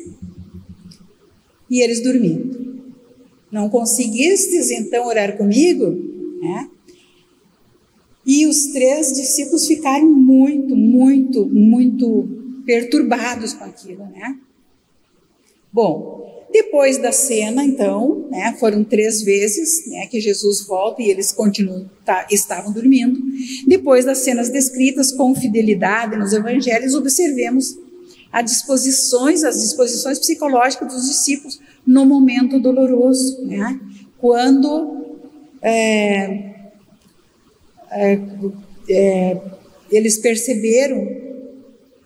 [1.69, 2.95] e eles dormindo.
[3.53, 5.87] Não conseguistes então orar comigo?
[6.41, 6.71] Né?
[8.27, 12.29] E os três discípulos ficaram muito, muito, muito
[12.65, 14.39] perturbados com aquilo, né?
[15.73, 21.33] Bom, depois da cena, então, né, foram três vezes né, que Jesus volta e eles
[21.33, 23.21] continuam, tá, estavam dormindo.
[23.67, 27.77] Depois das cenas descritas com fidelidade nos evangelhos, observemos
[28.33, 33.81] as disposições, as disposições psicológicas dos discípulos no momento doloroso, né?
[34.19, 35.07] Quando
[35.61, 36.54] é,
[37.95, 38.19] é,
[38.89, 39.41] é,
[39.91, 41.07] eles perceberam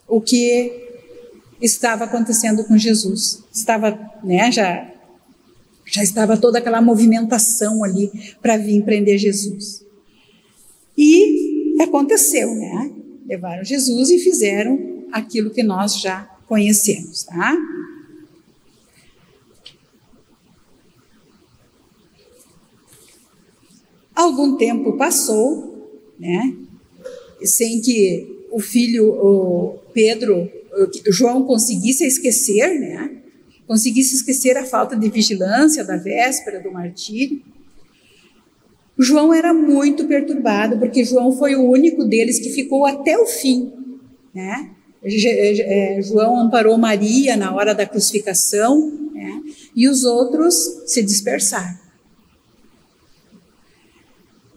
[0.06, 0.72] o que
[1.60, 4.50] estava acontecendo com Jesus, estava, né?
[4.52, 4.88] Já
[5.90, 8.10] já estava toda aquela movimentação ali
[8.42, 9.84] para vir prender Jesus.
[10.96, 12.92] E aconteceu, né?
[13.26, 17.56] Levaram Jesus e fizeram aquilo que nós já conhecemos, tá?
[24.14, 25.77] Algum tempo passou,
[26.18, 26.54] né?
[27.44, 30.50] Sem que o filho, o Pedro,
[31.06, 33.10] o João conseguisse esquecer, né?
[33.66, 37.42] Conseguisse esquecer a falta de vigilância da véspera do martírio.
[38.98, 43.72] João era muito perturbado, porque João foi o único deles que ficou até o fim,
[44.34, 44.70] né?
[45.04, 49.40] É, João amparou Maria na hora da crucificação, né?
[49.74, 51.78] e os outros se dispersaram.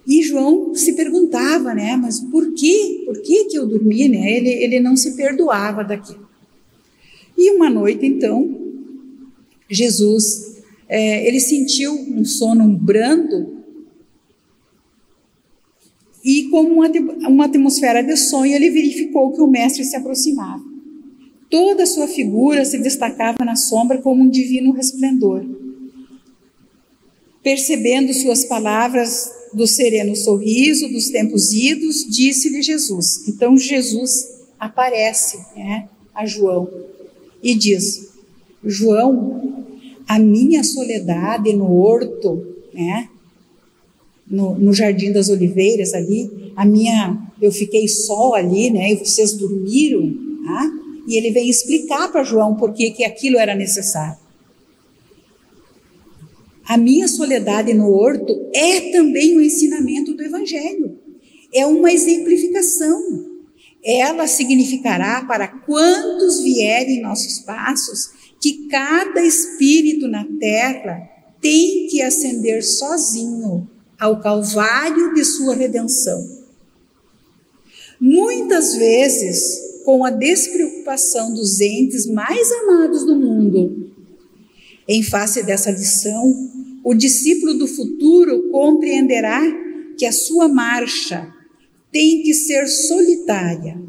[0.06, 1.95] E João se perguntava, né?
[1.95, 3.04] Mas por que?
[3.06, 4.32] Por que que eu dormi, né?
[4.32, 6.28] Ele, ele não se perdoava daquilo.
[7.38, 8.60] E uma noite, então,
[9.70, 13.62] Jesus, é, ele sentiu um sono brando
[16.24, 16.88] e como uma,
[17.28, 20.64] uma atmosfera de sonho, ele verificou que o mestre se aproximava.
[21.49, 25.43] Toda a sua figura se destacava na sombra como um divino resplendor.
[27.43, 33.28] Percebendo suas palavras do sereno sorriso dos tempos idos, disse-lhe Jesus.
[33.28, 34.30] Então Jesus
[34.60, 36.70] aparece né, a João
[37.43, 38.12] e diz:
[38.64, 39.66] João,
[40.08, 43.10] a minha soledade no horto, né,
[44.28, 49.34] no, no jardim das oliveiras ali, a minha, eu fiquei só ali, né, e vocês
[49.34, 50.14] dormiram,
[50.45, 50.72] tá?
[51.08, 54.20] e ele vem explicar para João por que, que aquilo era necessário.
[56.72, 60.97] A minha soledade no horto é também o ensinamento do Evangelho,
[61.53, 63.30] é uma exemplificação.
[63.84, 71.09] Ela significará para quantos vierem nossos passos que cada espírito na terra
[71.41, 73.69] tem que ascender sozinho
[73.99, 76.26] ao calvário de sua redenção.
[77.99, 83.91] Muitas vezes, com a despreocupação dos entes mais amados do mundo,
[84.88, 86.51] em face dessa lição,
[86.84, 89.42] o discípulo do futuro compreenderá
[89.98, 91.32] que a sua marcha
[91.92, 93.80] tem que ser solitária,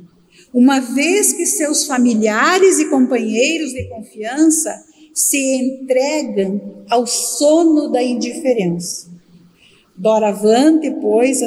[0.52, 4.74] uma vez que seus familiares e companheiros de confiança
[5.14, 9.10] se entregam ao sono da indiferença.
[9.96, 11.40] Doravante, pois,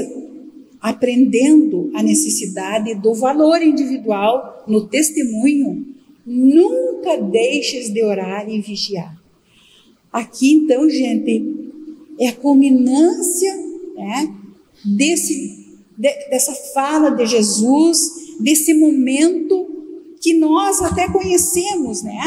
[0.81, 5.85] aprendendo a necessidade do valor individual no testemunho,
[6.25, 9.24] nunca deixes de orar e vigiar.
[10.15, 11.43] Aqui, então, gente,
[12.17, 13.53] é a culminância
[13.97, 14.33] né,
[14.85, 19.67] desse, de, dessa fala de Jesus, desse momento
[20.21, 22.21] que nós até conhecemos, né?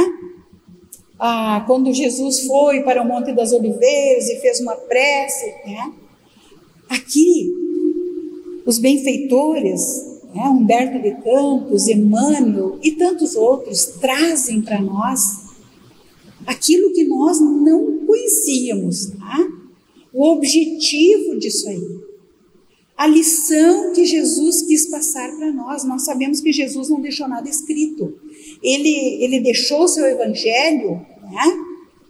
[1.18, 5.91] Ah, quando Jesus foi para o Monte das Oliveiras e fez uma prece, né?
[6.91, 7.51] Aqui,
[8.66, 15.47] os benfeitores, né, Humberto de Campos, Emmanuel e tantos outros trazem para nós
[16.49, 19.49] aquilo que nós não conhecíamos, tá?
[20.14, 22.01] O objetivo disso aí.
[22.96, 25.84] A lição que Jesus quis passar para nós.
[25.84, 28.18] Nós sabemos que Jesus não deixou nada escrito.
[28.62, 31.64] Ele, ele deixou o seu evangelho né,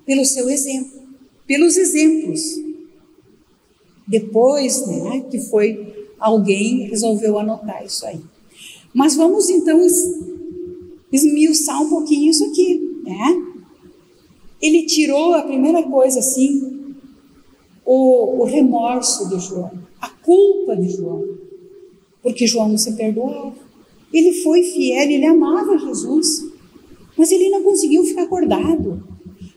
[0.07, 1.03] pelo seu exemplo,
[1.45, 2.41] pelos exemplos.
[4.07, 8.21] Depois né, que foi alguém resolveu anotar isso aí.
[8.95, 9.85] Mas vamos então
[11.13, 13.49] esmiuçar um pouquinho isso aqui, né?
[14.61, 16.95] Ele tirou a primeira coisa assim,
[17.85, 21.39] o, o remorso de João, a culpa de João,
[22.23, 23.55] porque João não se perdoava.
[24.13, 26.45] Ele foi fiel, ele amava Jesus,
[27.17, 29.03] mas ele não conseguiu ficar acordado.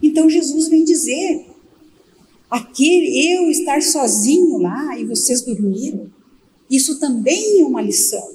[0.01, 1.45] Então Jesus vem dizer:
[2.49, 6.09] aquele eu estar sozinho lá e vocês dormiram,
[6.69, 8.31] isso também é uma lição.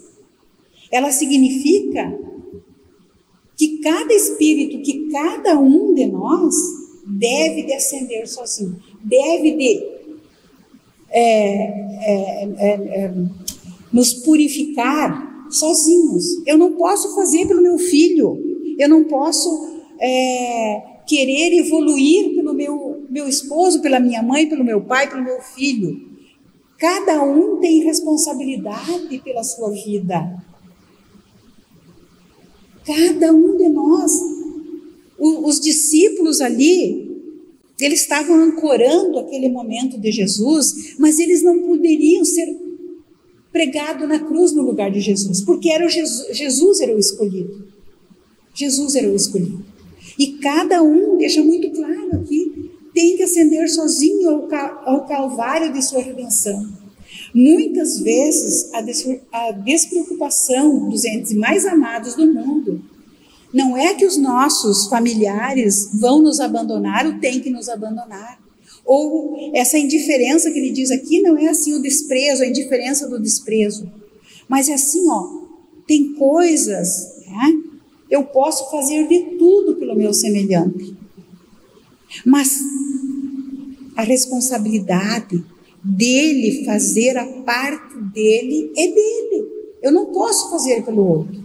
[0.91, 2.19] Ela significa
[3.57, 6.55] que cada espírito, que cada um de nós
[7.07, 9.97] deve descender sozinho, deve de
[11.09, 12.71] é, é, é,
[13.05, 13.15] é,
[13.93, 16.47] nos purificar sozinhos.
[16.47, 18.39] Eu não posso fazer pelo meu filho,
[18.79, 24.83] eu não posso é, querer evoluir pelo meu, meu esposo, pela minha mãe, pelo meu
[24.83, 26.17] pai, pelo meu filho.
[26.79, 30.45] Cada um tem responsabilidade pela sua vida.
[32.87, 34.13] Cada um de nós.
[35.19, 37.11] O, os discípulos ali,
[37.81, 42.57] eles estavam ancorando aquele momento de Jesus, mas eles não poderiam ser
[43.51, 47.67] pregados na cruz no lugar de Jesus, porque era Jesus, Jesus era o escolhido.
[48.55, 49.65] Jesus era o escolhido.
[50.19, 54.49] E cada um deixa muito claro aqui, tem que ascender sozinho
[54.85, 56.76] ao calvário de sua redenção.
[57.39, 62.83] Muitas vezes, a, des a despreocupação dos entes mais amados do mundo
[63.53, 68.41] não é que os nossos familiares vão nos abandonar ou têm que nos abandonar.
[68.87, 73.21] Ou essa indiferença que ele diz aqui não é assim o desprezo, a indiferença do
[73.21, 73.87] desprezo.
[74.49, 75.43] Mas é assim, ó,
[75.87, 77.53] tem coisas, né?
[78.11, 80.97] Eu posso fazer de tudo pelo meu semelhante.
[82.25, 82.61] Mas
[83.95, 85.45] a responsabilidade
[85.87, 89.49] dele fazer a parte dele é dele.
[89.83, 91.45] Eu não posso fazer pelo outro.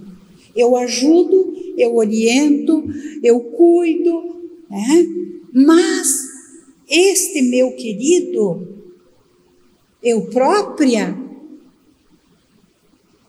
[0.56, 2.84] Eu ajudo, eu oriento,
[3.24, 4.36] eu cuido,
[4.70, 5.08] né?
[5.54, 6.32] mas
[6.90, 8.68] este meu querido,
[10.04, 11.18] eu própria,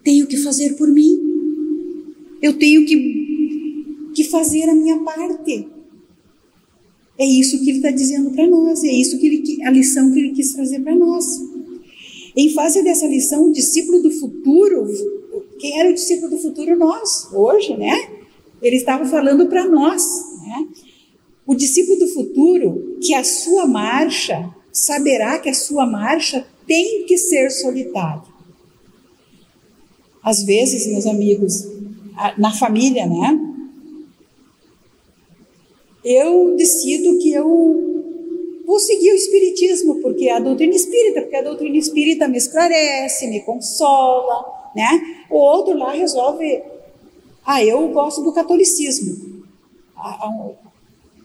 [0.02, 1.20] tenho que fazer por mim.
[2.40, 5.68] Eu tenho que, que fazer a minha parte.
[7.18, 10.18] É isso que ele está dizendo para nós, é isso que ele, a lição que
[10.18, 11.24] ele quis trazer para nós.
[12.36, 14.86] Em face dessa lição, o discípulo do futuro,
[15.58, 16.76] quem era o discípulo do futuro?
[16.76, 18.10] Nós, hoje, né?
[18.62, 20.02] Ele estava falando para nós,
[20.42, 20.68] né?
[21.46, 27.18] O discípulo do futuro, que a sua marcha, saberá que a sua marcha tem que
[27.18, 28.32] ser solitário.
[30.22, 31.66] Às vezes, meus amigos,
[32.38, 33.51] na família, né?
[36.04, 37.92] Eu decido que eu
[38.66, 43.40] vou seguir o espiritismo, porque a doutrina espírita, porque a doutrina espírita me esclarece, me
[43.40, 45.24] consola, né?
[45.30, 46.62] O outro lá resolve,
[47.44, 49.44] ah, eu gosto do catolicismo.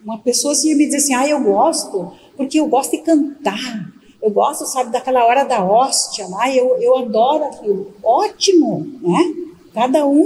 [0.03, 4.30] Uma pessoa assim me diz assim, ah, eu gosto, porque eu gosto de cantar, eu
[4.30, 7.93] gosto, sabe, daquela hora da hóstia lá, eu, eu adoro aquilo.
[8.03, 9.34] Ótimo, né?
[9.73, 10.25] Cada um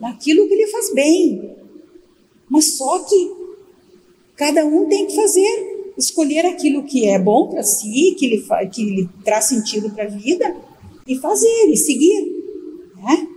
[0.00, 1.56] naquilo que lhe faz bem.
[2.48, 3.37] Mas só que
[4.38, 8.84] cada um tem que fazer, escolher aquilo que é bom para si, que lhe, que
[8.84, 10.56] lhe traz sentido para a vida,
[11.06, 12.32] e fazer, e seguir.
[12.96, 13.28] Né?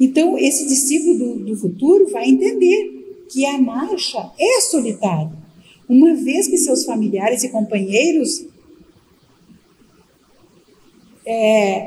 [0.00, 5.38] Então, esse discípulo do, do futuro vai entender que a marcha é solitária
[5.88, 8.44] uma vez que seus familiares e companheiros
[11.24, 11.78] é,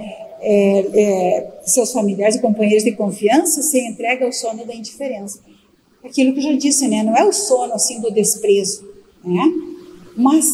[0.41, 5.39] é, é, seus familiares e companheiros de confiança se entregam ao sono da indiferença.
[6.03, 7.03] Aquilo que eu já disse, né?
[7.03, 8.87] Não é o sono assim do desprezo,
[9.23, 9.43] né?
[10.17, 10.45] Mas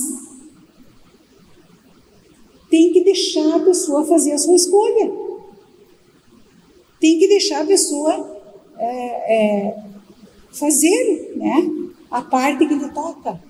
[2.70, 5.12] tem que deixar a pessoa fazer a sua escolha.
[7.00, 8.42] Tem que deixar a pessoa
[8.78, 9.84] é, é
[10.52, 11.88] fazer, né?
[12.10, 13.42] a parte que lhe toca.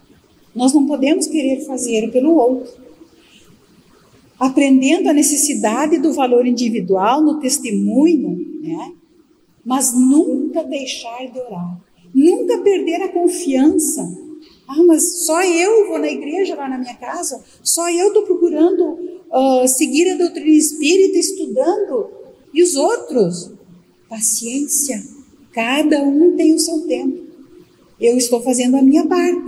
[0.54, 2.88] Nós não podemos querer fazer pelo outro.
[4.40, 8.94] Aprendendo a necessidade do valor individual no testemunho, né?
[9.66, 11.80] mas nunca deixar de orar,
[12.18, 14.02] nunca perder a confiança.
[14.68, 19.00] Ah, mas só eu vou na igreja lá na minha casa, só eu estou procurando
[19.32, 22.10] uh, seguir a doutrina espírita, estudando,
[22.54, 23.52] e os outros?
[24.10, 25.02] Paciência,
[25.54, 27.28] cada um tem o seu tempo
[28.00, 29.42] eu estou fazendo a minha parte.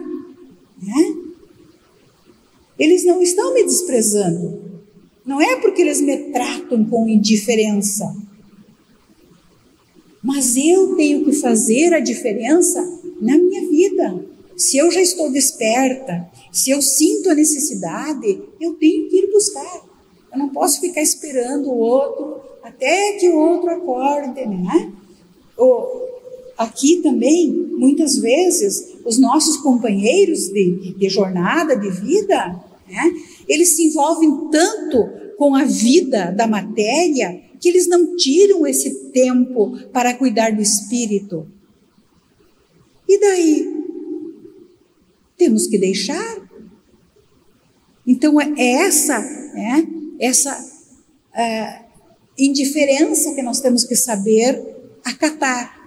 [0.81, 1.15] Né?
[2.77, 4.81] Eles não estão me desprezando.
[5.25, 8.05] Não é porque eles me tratam com indiferença.
[10.29, 12.79] Mas eu tenho que fazer a diferença
[13.19, 14.23] na minha vida.
[14.55, 19.81] Se eu já estou desperta, se eu sinto a necessidade, eu tenho que ir buscar.
[20.31, 24.93] Eu não posso ficar esperando o outro até que o outro acorde, né?
[26.55, 33.13] aqui também, muitas vezes, os nossos companheiros de, de jornada, de vida, né,
[33.47, 35.09] eles se envolvem tanto
[35.39, 41.47] com a vida da matéria que eles não tiram esse tempo para cuidar do espírito.
[43.07, 43.79] E daí?
[45.37, 46.47] Temos que deixar.
[48.05, 49.85] Então, é essa, é,
[50.19, 50.57] essa
[51.33, 51.81] é,
[52.37, 54.63] indiferença que nós temos que saber
[55.03, 55.77] acatar.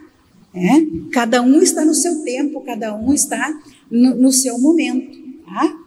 [0.54, 1.10] É?
[1.12, 3.58] Cada um está no seu tempo, cada um está
[3.90, 5.16] no, no seu momento.
[5.46, 5.78] Tá?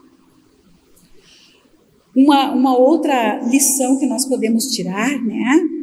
[2.15, 5.74] Uma, uma outra lição que nós podemos tirar, né?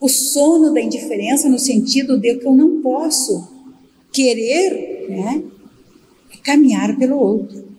[0.00, 3.48] O sono da indiferença no sentido de que eu não posso
[4.12, 5.42] querer né,
[6.42, 7.70] caminhar pelo outro.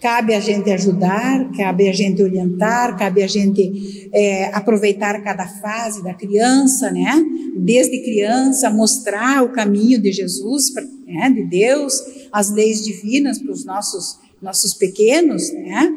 [0.00, 6.04] Cabe a gente ajudar, cabe a gente orientar, cabe a gente é, aproveitar cada fase
[6.04, 7.24] da criança, né?
[7.56, 10.74] Desde criança, mostrar o caminho de Jesus,
[11.06, 11.30] né?
[11.30, 15.90] de Deus, as leis divinas para os nossos, nossos pequenos, né?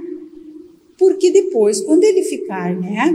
[0.98, 3.14] Porque depois, quando ele ficar, né?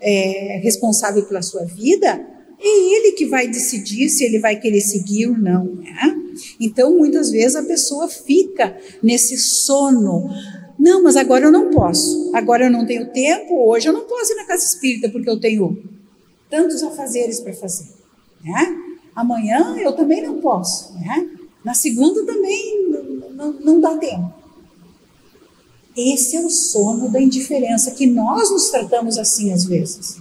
[0.00, 2.24] É, responsável pela sua vida,
[2.60, 6.16] é ele que vai decidir se ele vai querer seguir ou não, né?
[6.60, 10.30] Então, muitas vezes a pessoa fica nesse sono.
[10.78, 12.30] Não, mas agora eu não posso.
[12.34, 13.54] Agora eu não tenho tempo.
[13.68, 15.82] Hoje eu não posso ir na casa espírita porque eu tenho
[16.48, 17.88] tantos afazeres para fazer.
[18.44, 18.76] Né?
[19.14, 20.94] Amanhã eu também não posso.
[20.94, 21.28] Né?
[21.64, 24.32] Na segunda também não, não, não dá tempo.
[25.98, 30.18] Esse é o sono da indiferença que nós nos tratamos assim às vezes.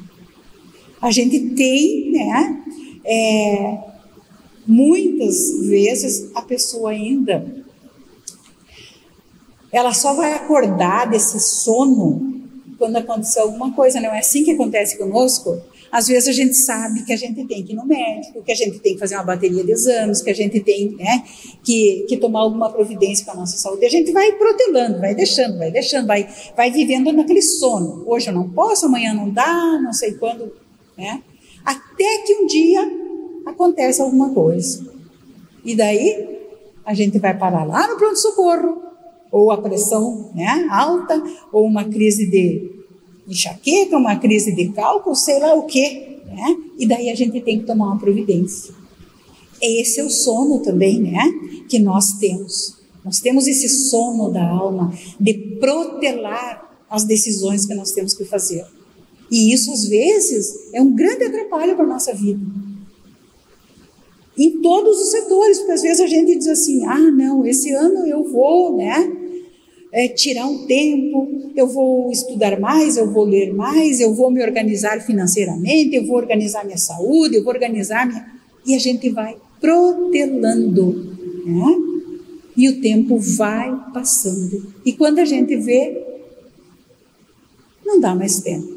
[1.01, 2.63] A gente tem, né?
[3.05, 3.77] É,
[4.67, 7.65] Muitas vezes a pessoa ainda
[9.71, 12.43] ela só vai acordar desse sono
[12.77, 15.61] quando acontecer alguma coisa, não é assim que acontece conosco?
[15.91, 18.55] Às vezes a gente sabe que a gente tem que ir no médico, que a
[18.55, 21.23] gente tem que fazer uma bateria de exames, que a gente tem né,
[21.63, 23.85] que, que tomar alguma providência para a nossa saúde.
[23.85, 28.03] A gente vai protelando, vai deixando, vai deixando, vai, vai vivendo naquele sono.
[28.07, 30.53] Hoje eu não posso, amanhã não dá, não sei quando.
[30.97, 31.21] Né?
[31.63, 32.81] Até que um dia
[33.45, 34.85] acontece alguma coisa.
[35.63, 36.37] E daí
[36.85, 38.83] a gente vai parar lá no pronto-socorro,
[39.31, 41.21] ou a pressão né, alta,
[41.51, 42.76] ou uma crise de
[43.27, 46.19] enxaqueca, uma crise de cálculo, sei lá o quê.
[46.25, 46.57] Né?
[46.77, 48.73] E daí a gente tem que tomar uma providência.
[49.61, 51.23] Esse é o sono também, né?
[51.67, 52.77] Que nós temos.
[53.03, 58.65] Nós temos esse sono da alma de protelar as decisões que nós temos que fazer.
[59.31, 62.39] E isso, às vezes, é um grande atrapalho para a nossa vida.
[64.37, 68.05] Em todos os setores, porque às vezes a gente diz assim: ah, não, esse ano
[68.05, 69.26] eu vou, né?
[69.91, 74.43] É, tirar um tempo, eu vou estudar mais, eu vou ler mais, eu vou me
[74.43, 78.25] organizar financeiramente, eu vou organizar minha saúde, eu vou organizar minha.
[78.65, 81.15] E a gente vai protelando,
[81.45, 81.75] né?
[82.55, 84.73] E o tempo vai passando.
[84.83, 86.03] E quando a gente vê,
[87.85, 88.75] não dá mais tempo.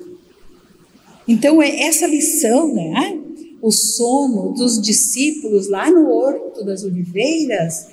[1.26, 3.18] Então, é essa lição, né?
[3.60, 7.88] O sono dos discípulos lá no Horto das Oliveiras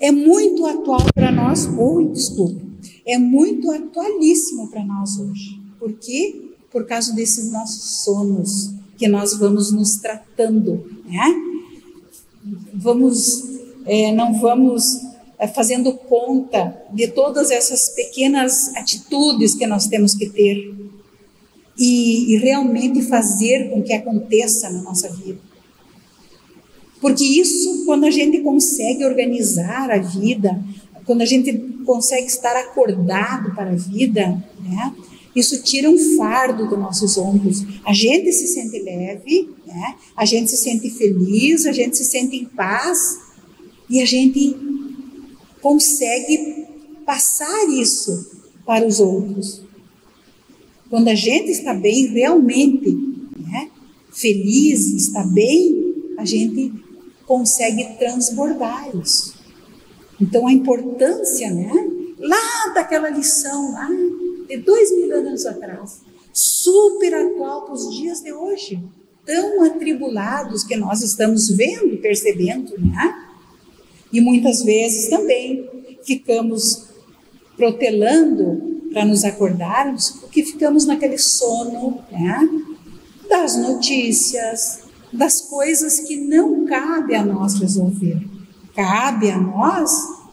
[0.00, 2.60] é muito atual para nós hoje, desculpa,
[3.06, 5.60] é muito atualíssimo para nós hoje.
[5.78, 6.52] Por quê?
[6.70, 11.34] Por causa desses nossos sonos que nós vamos nos tratando, né?
[12.74, 13.44] Vamos,
[13.86, 15.00] é, não vamos
[15.38, 20.74] é, fazendo conta de todas essas pequenas atitudes que nós temos que ter
[21.78, 25.47] e, e realmente fazer com que aconteça na nossa vida.
[27.00, 30.62] Porque isso, quando a gente consegue organizar a vida,
[31.04, 31.52] quando a gente
[31.84, 34.26] consegue estar acordado para a vida,
[34.62, 34.94] né?
[35.34, 37.64] Isso tira um fardo dos nossos ombros.
[37.84, 39.94] A gente se sente leve, né?
[40.16, 43.18] A gente se sente feliz, a gente se sente em paz
[43.88, 44.56] e a gente
[45.62, 46.66] consegue
[47.06, 48.30] passar isso
[48.66, 49.62] para os outros.
[50.90, 52.90] Quando a gente está bem, realmente
[53.38, 53.70] né,
[54.12, 56.72] feliz, está bem, a gente
[57.28, 59.36] consegue transbordar isso.
[60.18, 61.70] Então a importância, né,
[62.18, 63.86] lá daquela lição, lá
[64.48, 66.00] de dois mil anos atrás,
[66.32, 68.82] super atual para os dias de hoje,
[69.26, 73.26] tão atribulados que nós estamos vendo, percebendo, né?
[74.10, 75.68] E muitas vezes também
[76.02, 76.88] ficamos
[77.56, 82.48] protelando para nos acordarmos, porque ficamos naquele sono né,
[83.28, 88.20] das notícias, das coisas que não cabe a nós resolver.
[88.74, 89.90] Cabe a nós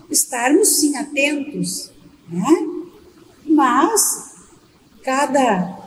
[0.09, 1.91] estarmos sim atentos,
[2.29, 2.67] né?
[3.45, 4.35] mas
[5.03, 5.85] cada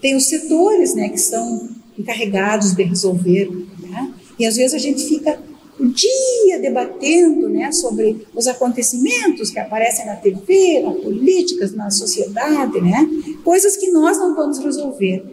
[0.00, 3.50] tem os setores né, que são encarregados de resolver.
[3.80, 4.12] Né?
[4.38, 5.38] E às vezes a gente fica
[5.78, 12.80] o dia debatendo né, sobre os acontecimentos que aparecem na TV, na política, na sociedade,
[12.80, 13.08] né,
[13.42, 15.24] coisas que nós não vamos resolver.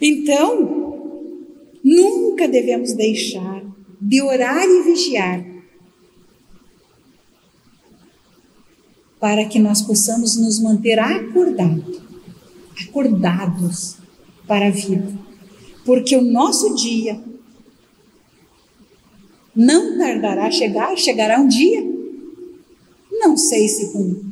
[0.00, 0.85] Então,
[1.86, 3.64] nunca devemos deixar
[4.00, 5.46] de orar e vigiar
[9.20, 12.00] para que nós possamos nos manter acordados,
[12.82, 13.96] acordados
[14.48, 15.16] para a vida.
[15.84, 17.22] Porque o nosso dia
[19.54, 21.84] não tardará a chegar, chegará um dia.
[23.12, 24.22] Não sei se com,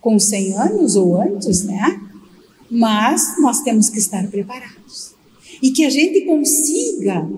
[0.00, 2.00] com 100 anos ou antes, né?
[2.68, 4.75] Mas nós temos que estar preparados.
[5.62, 7.28] E que a gente consiga,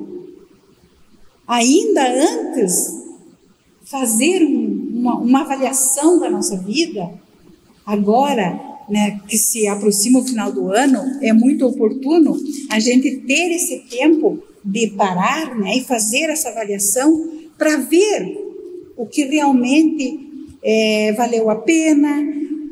[1.47, 2.99] ainda antes,
[3.85, 7.11] fazer um, uma, uma avaliação da nossa vida,
[7.87, 12.37] agora, né, que se aproxima o final do ano, é muito oportuno
[12.71, 18.37] a gente ter esse tempo de parar né, e fazer essa avaliação para ver
[18.97, 20.29] o que realmente
[20.63, 22.27] é, valeu a pena,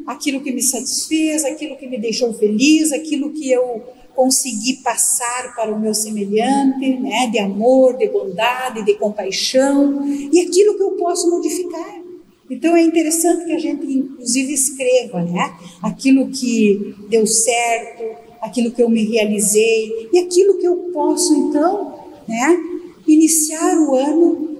[0.07, 3.82] aquilo que me satisfez, aquilo que me deixou feliz, aquilo que eu
[4.17, 10.77] consegui passar para o meu semelhante, né, de amor, de bondade, de compaixão, e aquilo
[10.77, 12.01] que eu posso modificar.
[12.49, 18.83] Então é interessante que a gente, inclusive, escreva, né, aquilo que deu certo, aquilo que
[18.83, 21.95] eu me realizei e aquilo que eu posso então,
[22.27, 22.59] né,
[23.07, 24.57] iniciar o ano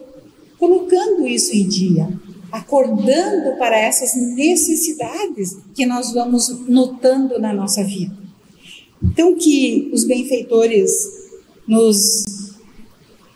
[0.59, 2.09] colocando isso em dia,
[2.53, 8.26] acordando para essas necessidades que nós vamos notando na nossa vida.
[9.03, 10.91] Então que os benfeitores
[11.67, 12.25] nos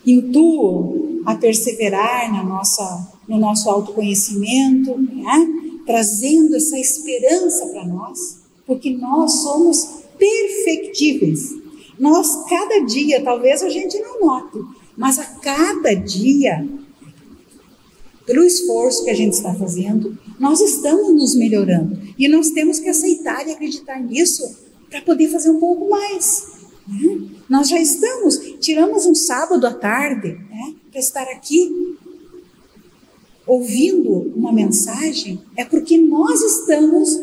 [0.06, 5.48] intuam a perseverar na nossa, no nosso autoconhecimento, né?
[5.84, 11.54] trazendo essa esperança para nós, porque nós somos perfectíveis.
[11.98, 14.58] Nós, cada dia, talvez a gente não note,
[14.96, 16.66] mas a cada dia,
[18.24, 21.98] pelo esforço que a gente está fazendo, nós estamos nos melhorando.
[22.18, 26.48] E nós temos que aceitar e acreditar nisso para poder fazer um pouco mais.
[26.86, 27.28] Né?
[27.48, 31.96] Nós já estamos, tiramos um sábado à tarde né, para estar aqui
[33.46, 37.20] ouvindo uma mensagem, é porque nós estamos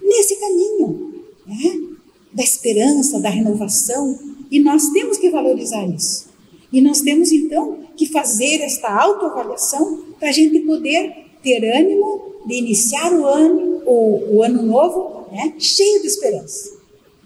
[0.00, 1.24] nesse caminho.
[1.46, 1.90] Né?
[2.32, 4.18] da esperança, da renovação,
[4.50, 6.28] e nós temos que valorizar isso.
[6.72, 12.54] E nós temos então que fazer esta autoavaliação para a gente poder ter ânimo de
[12.54, 16.79] iniciar o ano, o, o ano novo, né, cheio de esperança.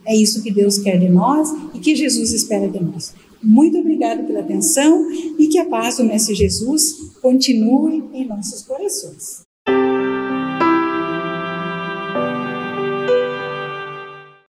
[0.07, 3.15] É isso que Deus quer de nós e que Jesus espera de nós.
[3.43, 9.44] Muito obrigada pela atenção e que a paz do Mestre Jesus continue em nossos corações.